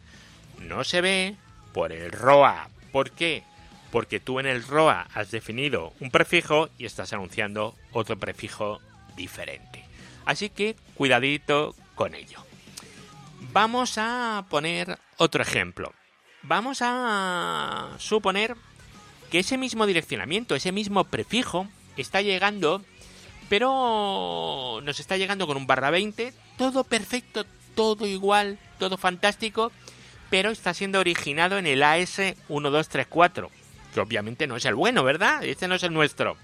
No 0.59 0.83
se 0.83 1.01
ve 1.01 1.35
por 1.73 1.91
el 1.91 2.11
ROA. 2.11 2.69
¿Por 2.91 3.11
qué? 3.11 3.43
Porque 3.91 4.19
tú 4.19 4.39
en 4.39 4.45
el 4.45 4.63
ROA 4.63 5.07
has 5.13 5.31
definido 5.31 5.93
un 5.99 6.09
prefijo 6.09 6.69
y 6.77 6.85
estás 6.85 7.13
anunciando 7.13 7.75
otro 7.91 8.17
prefijo 8.17 8.79
diferente. 9.15 9.83
Así 10.25 10.49
que 10.49 10.75
cuidadito 10.95 11.75
con 11.95 12.15
ello. 12.15 12.43
Vamos 13.51 13.97
a 13.97 14.45
poner 14.49 14.97
otro 15.17 15.41
ejemplo. 15.41 15.93
Vamos 16.41 16.79
a 16.81 17.91
suponer 17.99 18.55
que 19.29 19.39
ese 19.39 19.57
mismo 19.57 19.85
direccionamiento, 19.85 20.55
ese 20.55 20.71
mismo 20.71 21.03
prefijo, 21.05 21.67
está 21.97 22.21
llegando, 22.21 22.83
pero 23.49 24.79
nos 24.83 24.99
está 24.99 25.17
llegando 25.17 25.47
con 25.47 25.57
un 25.57 25.67
barra 25.67 25.89
20, 25.89 26.33
todo 26.57 26.83
perfecto, 26.83 27.45
todo 27.75 28.05
igual, 28.07 28.59
todo 28.79 28.97
fantástico, 28.97 29.71
pero 30.29 30.51
está 30.51 30.73
siendo 30.73 30.99
originado 30.99 31.57
en 31.57 31.67
el 31.67 31.81
AS1234, 31.81 33.49
que 33.93 33.99
obviamente 33.99 34.47
no 34.47 34.55
es 34.55 34.65
el 34.65 34.75
bueno, 34.75 35.03
¿verdad? 35.03 35.43
Este 35.43 35.67
no 35.67 35.75
es 35.75 35.83
el 35.83 35.93
nuestro. 35.93 36.37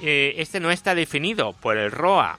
Eh, 0.00 0.34
este 0.38 0.60
no 0.60 0.70
está 0.70 0.94
definido 0.94 1.52
por 1.54 1.76
el 1.76 1.90
ROA. 1.90 2.38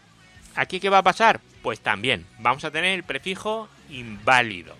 ¿Aquí 0.55 0.79
qué 0.79 0.89
va 0.89 0.99
a 0.99 1.03
pasar? 1.03 1.41
Pues 1.61 1.79
también 1.79 2.25
vamos 2.39 2.63
a 2.63 2.71
tener 2.71 2.93
el 2.93 3.03
prefijo 3.03 3.67
inválido. 3.89 4.75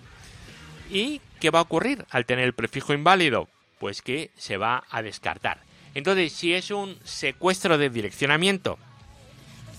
¿Y 0.90 1.20
qué 1.40 1.50
va 1.50 1.60
a 1.60 1.62
ocurrir 1.62 2.04
al 2.10 2.26
tener 2.26 2.44
el 2.44 2.54
prefijo 2.54 2.92
inválido? 2.92 3.48
Pues 3.78 4.02
que 4.02 4.30
se 4.36 4.56
va 4.56 4.84
a 4.90 5.02
descartar. 5.02 5.58
Entonces, 5.94 6.32
si 6.32 6.54
es 6.54 6.70
un 6.70 6.98
secuestro 7.04 7.78
de 7.78 7.90
direccionamiento, 7.90 8.78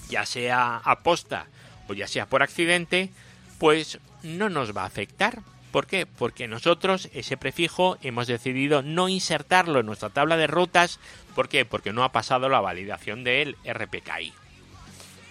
ya 0.09 0.25
sea 0.25 0.77
aposta 0.77 1.47
o 1.87 1.93
ya 1.93 2.07
sea 2.07 2.25
por 2.25 2.43
accidente, 2.43 3.09
pues 3.59 3.99
no 4.23 4.49
nos 4.49 4.75
va 4.75 4.83
a 4.83 4.87
afectar. 4.87 5.39
¿Por 5.71 5.87
qué? 5.87 6.05
Porque 6.05 6.47
nosotros 6.47 7.09
ese 7.13 7.37
prefijo 7.37 7.97
hemos 8.01 8.27
decidido 8.27 8.81
no 8.81 9.07
insertarlo 9.07 9.79
en 9.79 9.85
nuestra 9.85 10.09
tabla 10.09 10.35
de 10.37 10.47
rutas 10.47 10.99
¿Por 11.35 11.49
qué? 11.49 11.65
Porque 11.65 11.93
no 11.93 12.03
ha 12.03 12.11
pasado 12.11 12.49
la 12.49 12.59
validación 12.59 13.23
del 13.23 13.55
RPKI. 13.63 14.33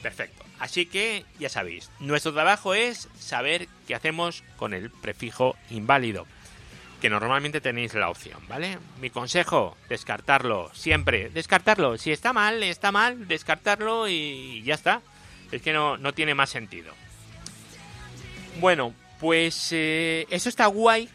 Perfecto. 0.03 0.45
Así 0.59 0.87
que 0.87 1.25
ya 1.39 1.49
sabéis, 1.49 1.91
nuestro 2.01 2.33
trabajo 2.33 2.75
es 2.75 3.09
saber 3.19 3.69
qué 3.87 3.95
hacemos 3.95 4.45
con 4.57 4.75
el 4.75 4.91
prefijo 4.91 5.57
inválido. 5.71 6.27
Que 7.01 7.09
normalmente 7.09 7.63
tenéis 7.63 7.95
la 7.95 8.11
opción, 8.11 8.39
¿vale? 8.47 8.79
Mi 9.01 9.09
consejo, 9.09 9.77
descartarlo. 9.89 10.71
Siempre, 10.75 11.31
descartarlo. 11.31 11.97
Si 11.97 12.13
está 12.13 12.35
mal, 12.35 12.63
está 12.63 12.93
mal, 12.93 13.27
descartarlo 13.27 14.07
y 14.07 14.63
ya 14.65 14.75
está. 14.75 15.01
Es 15.51 15.63
que 15.63 15.73
no, 15.73 15.97
no 15.97 16.13
tiene 16.13 16.35
más 16.35 16.51
sentido. 16.51 16.93
Bueno, 18.61 18.95
pues 19.21 19.69
eh, 19.73 20.27
eso 20.31 20.49
está 20.49 20.67
guay, 20.67 21.09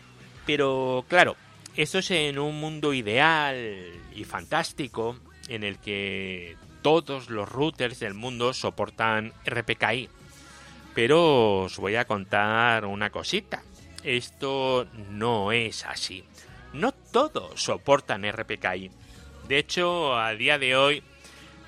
pero 0.46 1.04
claro, 1.08 1.36
esto 1.76 1.98
es 1.98 2.12
en 2.12 2.40
un 2.40 2.60
mundo 2.60 2.94
ideal 2.94 3.92
y 4.14 4.24
fantástico 4.24 5.18
en 5.50 5.64
el 5.64 5.80
que 5.80 6.56
todos 6.82 7.30
los 7.30 7.50
routers 7.50 8.00
del 8.00 8.14
mundo 8.14 8.54
soportan 8.54 9.34
RPKI. 9.46 10.08
Pero 10.94 11.64
os 11.64 11.78
voy 11.78 11.96
a 11.96 12.06
contar 12.06 12.86
una 12.86 13.10
cosita. 13.10 13.64
Esto 14.04 14.88
no 15.10 15.52
es 15.52 15.84
así. 15.86 16.24
no 16.74 16.92
todos 16.92 17.62
soportan 17.62 18.24
RPKI. 18.32 18.92
De 19.48 19.58
hecho, 19.58 20.18
a 20.18 20.34
día 20.36 20.58
de 20.60 20.76
hoy, 20.76 21.04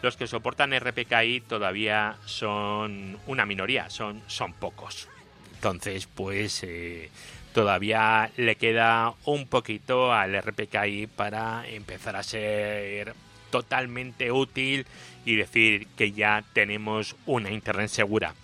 los 0.01 0.17
que 0.17 0.27
soportan 0.27 0.77
RPKI 0.77 1.41
todavía 1.41 2.17
son 2.25 3.17
una 3.25 3.45
minoría, 3.45 3.89
son, 3.89 4.21
son 4.27 4.53
pocos. 4.53 5.09
Entonces, 5.57 6.07
pues 6.13 6.61
eh, 6.63 7.09
todavía 7.51 8.29
le 8.37 8.55
queda 8.57 9.15
un 9.25 9.47
poquito 9.47 10.13
al 10.13 10.39
RPKI 10.39 11.07
para 11.07 11.67
empezar 11.67 12.15
a 12.15 12.21
ser 12.21 13.15
totalmente 13.49 14.31
útil 14.31 14.85
y 15.25 15.35
decir 15.35 15.87
que 15.97 16.11
ya 16.11 16.43
tenemos 16.53 17.15
una 17.25 17.49
internet 17.49 17.89
segura. 17.89 18.35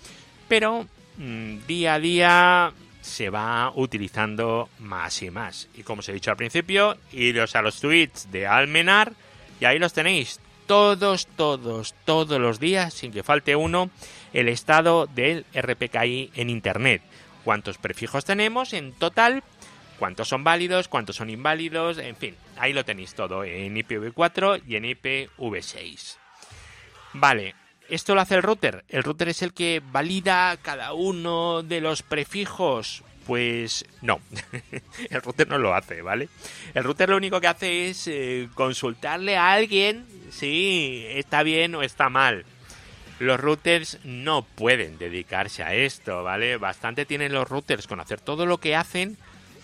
Pero 0.47 0.87
mm, 1.17 1.67
día 1.67 1.93
a 1.93 1.99
día 1.99 2.73
se 3.01 3.29
va 3.29 3.71
utilizando 3.75 4.69
más 4.79 5.21
y 5.21 5.29
más. 5.29 5.69
Y 5.75 5.83
como 5.83 5.99
os 5.99 6.09
he 6.09 6.13
dicho 6.13 6.31
al 6.31 6.37
principio, 6.37 6.97
iros 7.11 7.55
a 7.55 7.61
los 7.61 7.79
tweets 7.79 8.31
de 8.31 8.47
Almenar 8.47 9.13
y 9.59 9.65
ahí 9.65 9.77
los 9.77 9.93
tenéis 9.93 10.39
todos, 10.65 11.27
todos, 11.27 11.93
todos 12.05 12.39
los 12.39 12.59
días, 12.59 12.95
sin 12.95 13.11
que 13.11 13.21
falte 13.21 13.55
uno, 13.55 13.91
el 14.33 14.49
estado 14.49 15.07
del 15.07 15.45
RPKI 15.53 16.31
en 16.35 16.49
Internet. 16.49 17.01
Cuántos 17.43 17.77
prefijos 17.77 18.25
tenemos 18.25 18.73
en 18.73 18.93
total, 18.93 19.43
cuántos 19.99 20.27
son 20.27 20.43
válidos, 20.43 20.87
cuántos 20.87 21.15
son 21.15 21.29
inválidos, 21.29 21.97
en 21.97 22.15
fin, 22.15 22.35
ahí 22.57 22.73
lo 22.73 22.85
tenéis 22.85 23.13
todo 23.15 23.43
en 23.43 23.75
IPv4 23.75 24.63
y 24.67 24.75
en 24.75 24.83
IPv6. 24.85 26.17
Vale, 27.13 27.55
¿Esto 27.89 28.15
lo 28.15 28.21
hace 28.21 28.35
el 28.35 28.43
router? 28.43 28.85
¿El 28.87 29.03
router 29.03 29.29
es 29.29 29.41
el 29.41 29.53
que 29.53 29.81
valida 29.91 30.57
cada 30.61 30.93
uno 30.93 31.63
de 31.63 31.81
los 31.81 32.01
prefijos? 32.01 33.03
Pues 33.27 33.85
no, 34.01 34.19
el 35.09 35.21
router 35.21 35.47
no 35.47 35.57
lo 35.57 35.75
hace, 35.75 36.01
¿vale? 36.01 36.29
El 36.73 36.83
router 36.83 37.09
lo 37.09 37.17
único 37.17 37.39
que 37.39 37.47
hace 37.47 37.89
es 37.89 38.07
eh, 38.07 38.49
consultarle 38.55 39.37
a 39.37 39.51
alguien 39.51 40.05
si 40.31 41.05
está 41.09 41.43
bien 41.43 41.75
o 41.75 41.83
está 41.83 42.09
mal. 42.09 42.45
Los 43.23 43.39
routers 43.39 43.99
no 44.03 44.43
pueden 44.43 44.97
dedicarse 44.97 45.63
a 45.63 45.73
esto, 45.73 46.23
¿vale? 46.23 46.57
Bastante 46.57 47.05
tienen 47.05 47.33
los 47.33 47.47
routers 47.47 47.87
con 47.87 47.99
hacer 47.99 48.19
todo 48.19 48.45
lo 48.45 48.59
que 48.59 48.75
hacen 48.75 49.17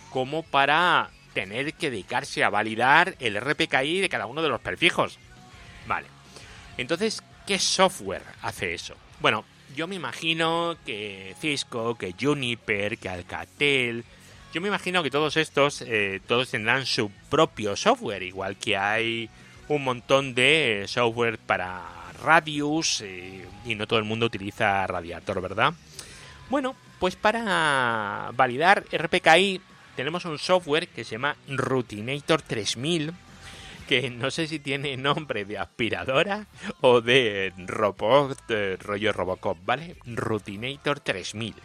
como 0.10 0.44
para 0.44 1.10
tener 1.34 1.74
que 1.74 1.92
dedicarse 1.92 2.44
a 2.44 2.50
validar 2.50 3.16
el 3.20 3.40
RPKI 3.40 4.02
de 4.02 4.10
cada 4.10 4.26
uno 4.26 4.42
de 4.42 4.50
los 4.50 4.62
prefijos. 4.62 5.20
Vale. 5.88 6.08
Entonces, 6.78 7.22
¿Qué 7.50 7.58
software 7.58 8.22
hace 8.44 8.76
eso? 8.76 8.94
Bueno, 9.22 9.44
yo 9.76 9.88
me 9.88 9.96
imagino 9.96 10.78
que 10.86 11.34
Cisco, 11.42 11.96
que 11.96 12.14
Juniper, 12.14 13.00
que 13.00 13.10
Alcatel, 13.10 14.06
yo 14.54 14.62
me 14.62 14.68
imagino 14.68 15.02
que 15.02 15.10
todos 15.10 15.36
estos, 15.36 15.82
eh, 15.82 16.22
todos 16.28 16.52
tendrán 16.52 16.86
su 16.86 17.10
propio 17.28 17.76
software, 17.76 18.22
igual 18.22 18.56
que 18.56 18.78
hay 18.78 19.32
un 19.68 19.84
montón 19.84 20.36
de 20.36 20.86
software 20.88 21.40
para 21.40 21.88
Radius 22.24 23.02
eh, 23.02 23.46
y 23.66 23.76
no 23.76 23.88
todo 23.88 24.00
el 24.00 24.06
mundo 24.06 24.26
utiliza 24.26 24.86
Radiator, 24.88 25.42
¿verdad? 25.42 25.74
Bueno, 26.50 26.76
pues 27.00 27.16
para 27.16 28.32
validar 28.36 28.86
RPKI 28.92 29.62
tenemos 29.96 30.26
un 30.26 30.38
software 30.38 30.88
que 30.88 31.04
se 31.04 31.12
llama 31.12 31.36
Routinator 31.48 32.42
3000 32.42 33.14
que 33.90 34.12
no 34.12 34.30
sé 34.30 34.46
si 34.46 34.60
tiene 34.60 34.96
nombre 34.98 35.46
de 35.46 35.58
aspiradora 35.58 36.46
o 36.82 37.02
de 37.02 37.52
robot, 37.58 38.40
rollo 38.82 39.12
Robocop, 39.12 39.58
¿vale? 39.66 39.96
Routinator 40.06 41.00
3000. 41.00 41.56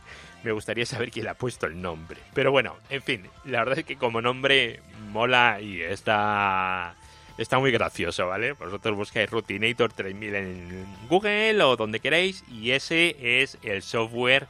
Me 0.42 0.52
gustaría 0.52 0.86
saber 0.86 1.10
quién 1.10 1.24
le 1.24 1.32
ha 1.32 1.34
puesto 1.34 1.66
el 1.66 1.80
nombre. 1.82 2.20
Pero 2.32 2.50
bueno, 2.50 2.76
en 2.88 3.02
fin, 3.02 3.28
la 3.44 3.58
verdad 3.58 3.80
es 3.80 3.84
que 3.84 3.96
como 3.96 4.22
nombre 4.22 4.80
mola 5.10 5.60
y 5.60 5.82
está 5.82 6.94
está 7.38 7.58
muy 7.58 7.70
gracioso, 7.70 8.26
¿vale? 8.26 8.52
Vosotros 8.52 8.96
buscáis 8.96 9.30
Routinator 9.30 9.92
3000 9.92 10.34
en 10.34 10.86
Google 11.08 11.62
o 11.62 11.76
donde 11.76 12.00
queráis 12.00 12.44
y 12.50 12.70
ese 12.72 13.16
es 13.40 13.58
el 13.62 13.82
software 13.82 14.46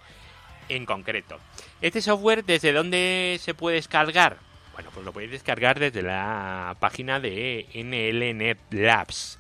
en 0.69 0.87
concreto. 0.87 1.39
Este 1.81 2.01
software, 2.01 2.45
¿desde 2.45 2.73
dónde 2.73 3.39
se 3.41 3.55
puede 3.55 3.77
descargar? 3.77 4.39
Bueno, 4.75 4.91
pues 4.93 5.05
lo 5.07 5.13
podéis 5.13 5.31
descargar 5.31 5.79
desde 5.79 6.03
la 6.03 6.77
página 6.81 7.21
de 7.21 7.67
NLNet 7.75 8.59
Labs. 8.71 9.39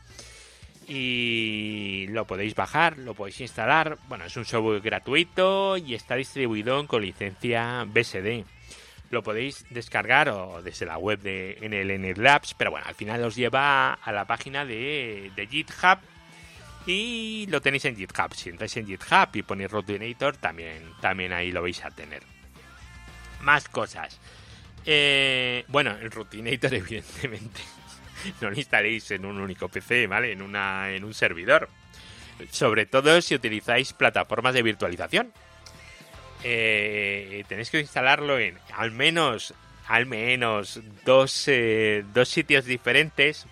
Y 0.87 2.07
lo 2.11 2.27
podéis 2.27 2.55
bajar, 2.55 2.99
lo 2.99 3.15
podéis 3.15 3.41
instalar. 3.41 3.99
Bueno, 4.07 4.27
es 4.27 4.37
un 4.37 4.45
software 4.45 4.81
gratuito 4.81 5.79
y 5.79 5.95
está 5.95 6.15
distribuido 6.15 6.87
con 6.87 7.03
licencia 7.03 7.85
BSD. 7.87 8.45
Lo 9.11 9.23
podéis 9.23 9.65
descargar 9.71 10.29
o 10.31 10.63
desde 10.63 10.87
la 10.87 10.99
web 10.99 11.21
de 11.21 11.59
NLNet 11.61 12.19
Labs, 12.19 12.55
pero 12.55 12.71
bueno, 12.71 12.87
al 12.87 12.95
final 12.95 13.23
os 13.25 13.37
lleva 13.37 13.95
a 13.95 14.13
la 14.13 14.25
página 14.25 14.65
de, 14.65 15.31
GitHub 15.51 15.99
y 16.87 17.47
lo 17.49 17.61
tenéis 17.61 17.85
en 17.85 17.97
GitHub. 17.97 18.35
Si 18.35 18.51
entráis 18.51 18.77
en 18.77 18.87
GitHub 18.87 19.29
y 19.35 19.43
ponéis 19.43 19.71
Routinator, 19.71 20.37
también, 20.37 20.83
también 21.01 21.33
ahí 21.33 21.53
lo 21.53 21.63
vais 21.63 21.85
a 21.85 21.91
tener. 21.91 22.23
Más 23.43 23.69
cosas. 23.69 24.19
Eh, 24.87 25.65
bueno, 25.69 25.97
el 26.01 26.11
Routinator, 26.11 26.75
evidentemente, 26.75 27.61
no 28.41 28.51
lo 28.51 28.57
instaléis 28.57 29.11
en 29.11 29.25
un 29.25 29.39
único 29.39 29.69
PC, 29.69 30.07
¿vale? 30.07 30.33
En, 30.33 30.43
una, 30.43 30.91
en 30.91 31.05
un 31.05 31.15
servidor. 31.15 31.69
Sobre 32.51 32.87
todo 32.87 33.21
si 33.21 33.35
utilizáis 33.35 33.93
plataformas 33.93 34.55
de 34.55 34.63
virtualización. 34.63 35.33
Eh, 36.45 37.45
tenéis 37.49 37.71
que 37.71 37.81
instalarlo 37.81 38.39
en 38.39 38.59
al 38.73 38.91
menos, 38.93 39.55
al 39.89 40.07
menos 40.07 40.81
dos, 41.05 41.49
eh, 41.49 42.05
dos 42.13 42.29
sitios 42.29 42.65
diferentes. 42.67 43.47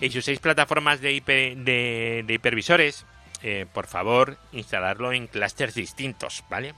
Y 0.00 0.10
si 0.10 0.18
usáis 0.18 0.40
plataformas 0.40 1.00
de, 1.00 1.20
de, 1.20 2.34
hipervisores, 2.34 3.06
por 3.72 3.86
favor, 3.86 4.38
instalarlo 4.52 5.12
en 5.12 5.28
clusters 5.28 5.74
distintos, 5.74 6.42
¿vale? 6.50 6.74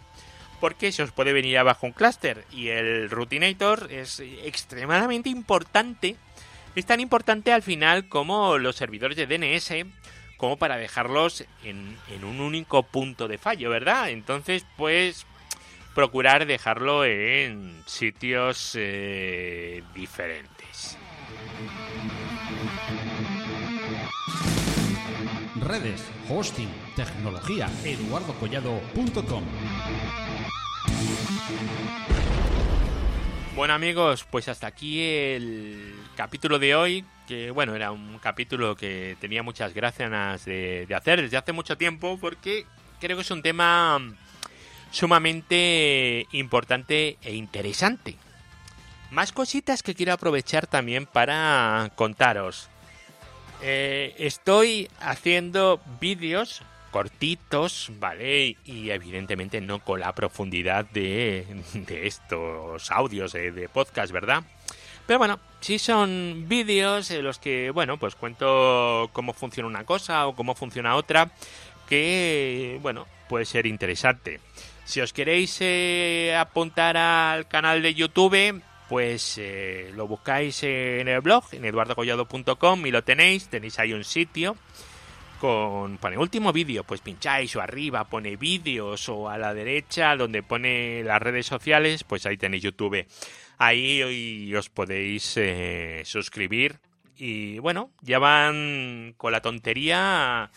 porque 0.61 0.93
se 0.93 1.03
os 1.03 1.13
puede 1.13 1.33
venir 1.33 1.59
abajo 1.59 1.87
un 1.87 1.93
clúster 1.93 2.45
y 2.53 2.69
el 2.69 3.11
Routinator 3.11 3.89
es 3.91 4.21
extremadamente 4.21 5.29
importante. 5.29 6.17
Es 6.75 6.87
tan 6.87 7.01
importante 7.01 7.53
al 7.53 7.63
final 7.63 8.09
como 8.09 8.59
los 8.59 8.77
servidores 8.77 9.17
de 9.17 9.27
DNS 9.27 9.87
como 10.37 10.59
para 10.59 10.77
dejarlos 10.77 11.45
en, 11.65 11.97
un 12.23 12.41
único 12.41 12.83
punto 12.83 13.29
de 13.29 13.39
fallo, 13.39 13.71
¿verdad? 13.71 14.11
Entonces, 14.11 14.67
pues 14.77 15.27
procurar 15.97 16.45
dejarlo 16.45 17.07
en 17.07 17.83
sitios 17.87 18.73
eh, 18.79 19.83
diferentes. 19.95 20.99
Redes, 25.59 26.05
hosting, 26.29 26.69
tecnología, 26.95 27.71
eduardocollado.com 27.83 29.43
bueno 33.55 33.73
amigos, 33.73 34.27
pues 34.31 34.49
hasta 34.49 34.67
aquí 34.67 35.01
el 35.03 35.95
capítulo 36.15 36.59
de 36.59 36.75
hoy, 36.75 37.07
que 37.27 37.51
bueno, 37.51 37.75
era 37.75 37.91
un 37.91 38.19
capítulo 38.19 38.77
que 38.77 39.17
tenía 39.19 39.43
muchas 39.43 39.73
gracias 39.73 40.45
de, 40.45 40.87
hacer 40.95 41.23
desde 41.23 41.39
hace 41.39 41.53
mucho 41.53 41.79
tiempo 41.79 42.19
porque 42.21 42.67
creo 43.01 43.17
que 43.17 43.23
es 43.23 43.31
un 43.31 43.41
tema 43.41 43.99
sumamente 44.91 46.27
importante 46.33 47.19
e 47.23 47.35
interesante. 47.35 48.17
Más 49.11 49.33
cositas 49.33 49.83
que 49.83 49.95
quiero 49.95 50.13
aprovechar 50.13 50.67
también 50.67 51.07
para 51.07 51.93
contaros. 51.95 52.69
Eh, 53.63 54.15
estoy 54.19 54.89
haciendo 55.01 55.81
vídeos 56.01 56.63
cortitos, 56.91 57.91
¿vale? 57.99 58.57
Y 58.65 58.91
evidentemente 58.91 59.61
no 59.61 59.81
con 59.81 60.01
la 60.01 60.15
profundidad 60.15 60.87
de, 60.87 61.45
estos 61.89 62.91
audios 62.91 63.33
de, 63.33 63.69
podcast, 63.73 64.13
¿verdad? 64.13 64.43
Pero 65.07 65.19
bueno, 65.19 65.39
sí 65.61 65.79
son 65.79 66.47
vídeos 66.49 67.11
en 67.11 67.23
los 67.23 67.39
que, 67.39 67.71
bueno, 67.71 67.99
pues 67.99 68.15
cuento 68.15 69.11
cómo 69.13 69.35
funciona 69.35 69.69
una 69.69 69.85
cosa 69.85 70.27
o 70.27 70.35
cómo 70.35 70.55
funciona 70.55 70.97
otra, 70.97 71.31
que, 71.89 72.79
bueno, 72.83 73.07
puede 73.29 73.45
ser 73.45 73.67
interesante. 73.67 74.41
Si 74.87 75.01
os 75.01 75.13
queréis 75.13 75.59
eh, 75.61 76.37
apuntar 76.39 76.97
al 76.97 77.49
canal 77.49 77.83
de 77.83 77.93
YouTube, 77.93 78.63
pues 78.89 79.37
eh, 79.37 79.91
lo 79.97 80.07
buscáis 80.07 80.63
en 80.63 81.09
el 81.09 81.21
blog, 81.21 81.45
en 81.51 81.65
eduardocollado.com 81.65 82.87
y 82.87 82.93
lo 82.93 83.03
tenéis, 83.03 83.49
tenéis 83.49 83.81
ahí 83.81 83.93
un 83.93 84.05
sitio 84.05 84.57
con 85.41 85.99
pone 85.99 86.17
último 86.17 86.53
vídeo, 86.53 86.85
pues 86.85 87.01
pincháis 87.01 87.55
o 87.57 87.61
arriba 87.61 88.05
pone 88.05 88.37
vídeos 88.37 89.09
o 89.09 89.29
a 89.29 89.37
la 89.37 89.53
derecha 89.53 90.17
donde 90.17 90.45
pone 90.45 91.03
las 91.03 91.21
redes 91.21 91.47
sociales, 91.47 92.05
pues 92.05 92.25
ahí 92.25 92.37
tenéis 92.37 92.63
YouTube. 92.63 93.07
Ahí 93.59 94.55
os 94.55 94.71
podéis 94.71 95.37
eh, 95.37 96.03
suscribir 96.05 96.79
y 97.17 97.59
bueno, 97.59 97.91
ya 98.03 98.21
van 98.21 99.15
con 99.17 99.33
la 99.33 99.41
tontería 99.43 100.51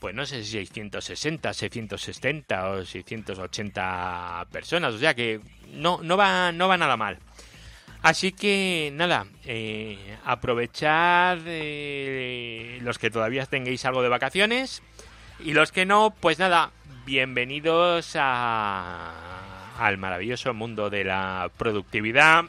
pues 0.00 0.14
no 0.14 0.24
sé 0.26 0.42
si 0.42 0.66
660, 0.66 1.52
670 1.52 2.70
o 2.70 2.84
680 2.84 4.46
personas, 4.50 4.94
o 4.94 4.98
sea 4.98 5.14
que 5.14 5.40
no 5.74 6.00
no 6.02 6.16
va 6.16 6.50
no 6.52 6.66
va 6.66 6.76
nada 6.76 6.96
mal. 6.96 7.18
Así 8.02 8.32
que 8.32 8.90
nada, 8.94 9.26
eh, 9.44 10.16
aprovechad 10.24 11.38
eh, 11.44 12.78
los 12.80 12.98
que 12.98 13.10
todavía 13.10 13.44
tengáis 13.44 13.84
algo 13.84 14.02
de 14.02 14.08
vacaciones 14.08 14.82
y 15.38 15.52
los 15.52 15.70
que 15.70 15.84
no, 15.84 16.14
pues 16.18 16.38
nada, 16.38 16.72
bienvenidos 17.04 18.16
a, 18.18 19.12
al 19.78 19.98
maravilloso 19.98 20.54
mundo 20.54 20.88
de 20.88 21.04
la 21.04 21.50
productividad 21.58 22.46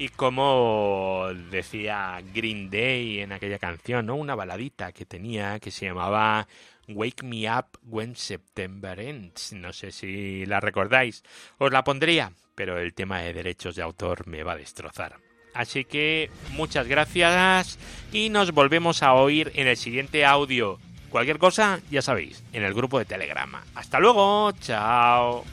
y 0.00 0.08
como 0.08 1.26
decía 1.50 2.22
Green 2.32 2.70
Day 2.70 3.20
en 3.20 3.32
aquella 3.32 3.58
canción, 3.58 4.06
¿no? 4.06 4.14
Una 4.14 4.34
baladita 4.34 4.92
que 4.92 5.04
tenía 5.04 5.60
que 5.60 5.70
se 5.70 5.84
llamaba 5.84 6.48
Wake 6.88 7.22
Me 7.22 7.54
Up 7.54 7.66
When 7.82 8.16
September 8.16 8.98
Ends. 8.98 9.52
No 9.52 9.74
sé 9.74 9.92
si 9.92 10.46
la 10.46 10.58
recordáis. 10.58 11.22
Os 11.58 11.70
la 11.70 11.84
pondría, 11.84 12.32
pero 12.54 12.78
el 12.78 12.94
tema 12.94 13.20
de 13.20 13.34
derechos 13.34 13.76
de 13.76 13.82
autor 13.82 14.26
me 14.26 14.42
va 14.42 14.52
a 14.52 14.56
destrozar. 14.56 15.16
Así 15.52 15.84
que 15.84 16.30
muchas 16.52 16.88
gracias 16.88 17.78
y 18.10 18.30
nos 18.30 18.52
volvemos 18.52 19.02
a 19.02 19.12
oír 19.12 19.52
en 19.54 19.66
el 19.66 19.76
siguiente 19.76 20.24
audio. 20.24 20.78
Cualquier 21.10 21.36
cosa, 21.36 21.78
ya 21.90 22.00
sabéis, 22.00 22.42
en 22.54 22.62
el 22.62 22.72
grupo 22.72 22.98
de 22.98 23.04
Telegrama. 23.04 23.66
Hasta 23.74 24.00
luego, 24.00 24.50
chao. 24.62 25.44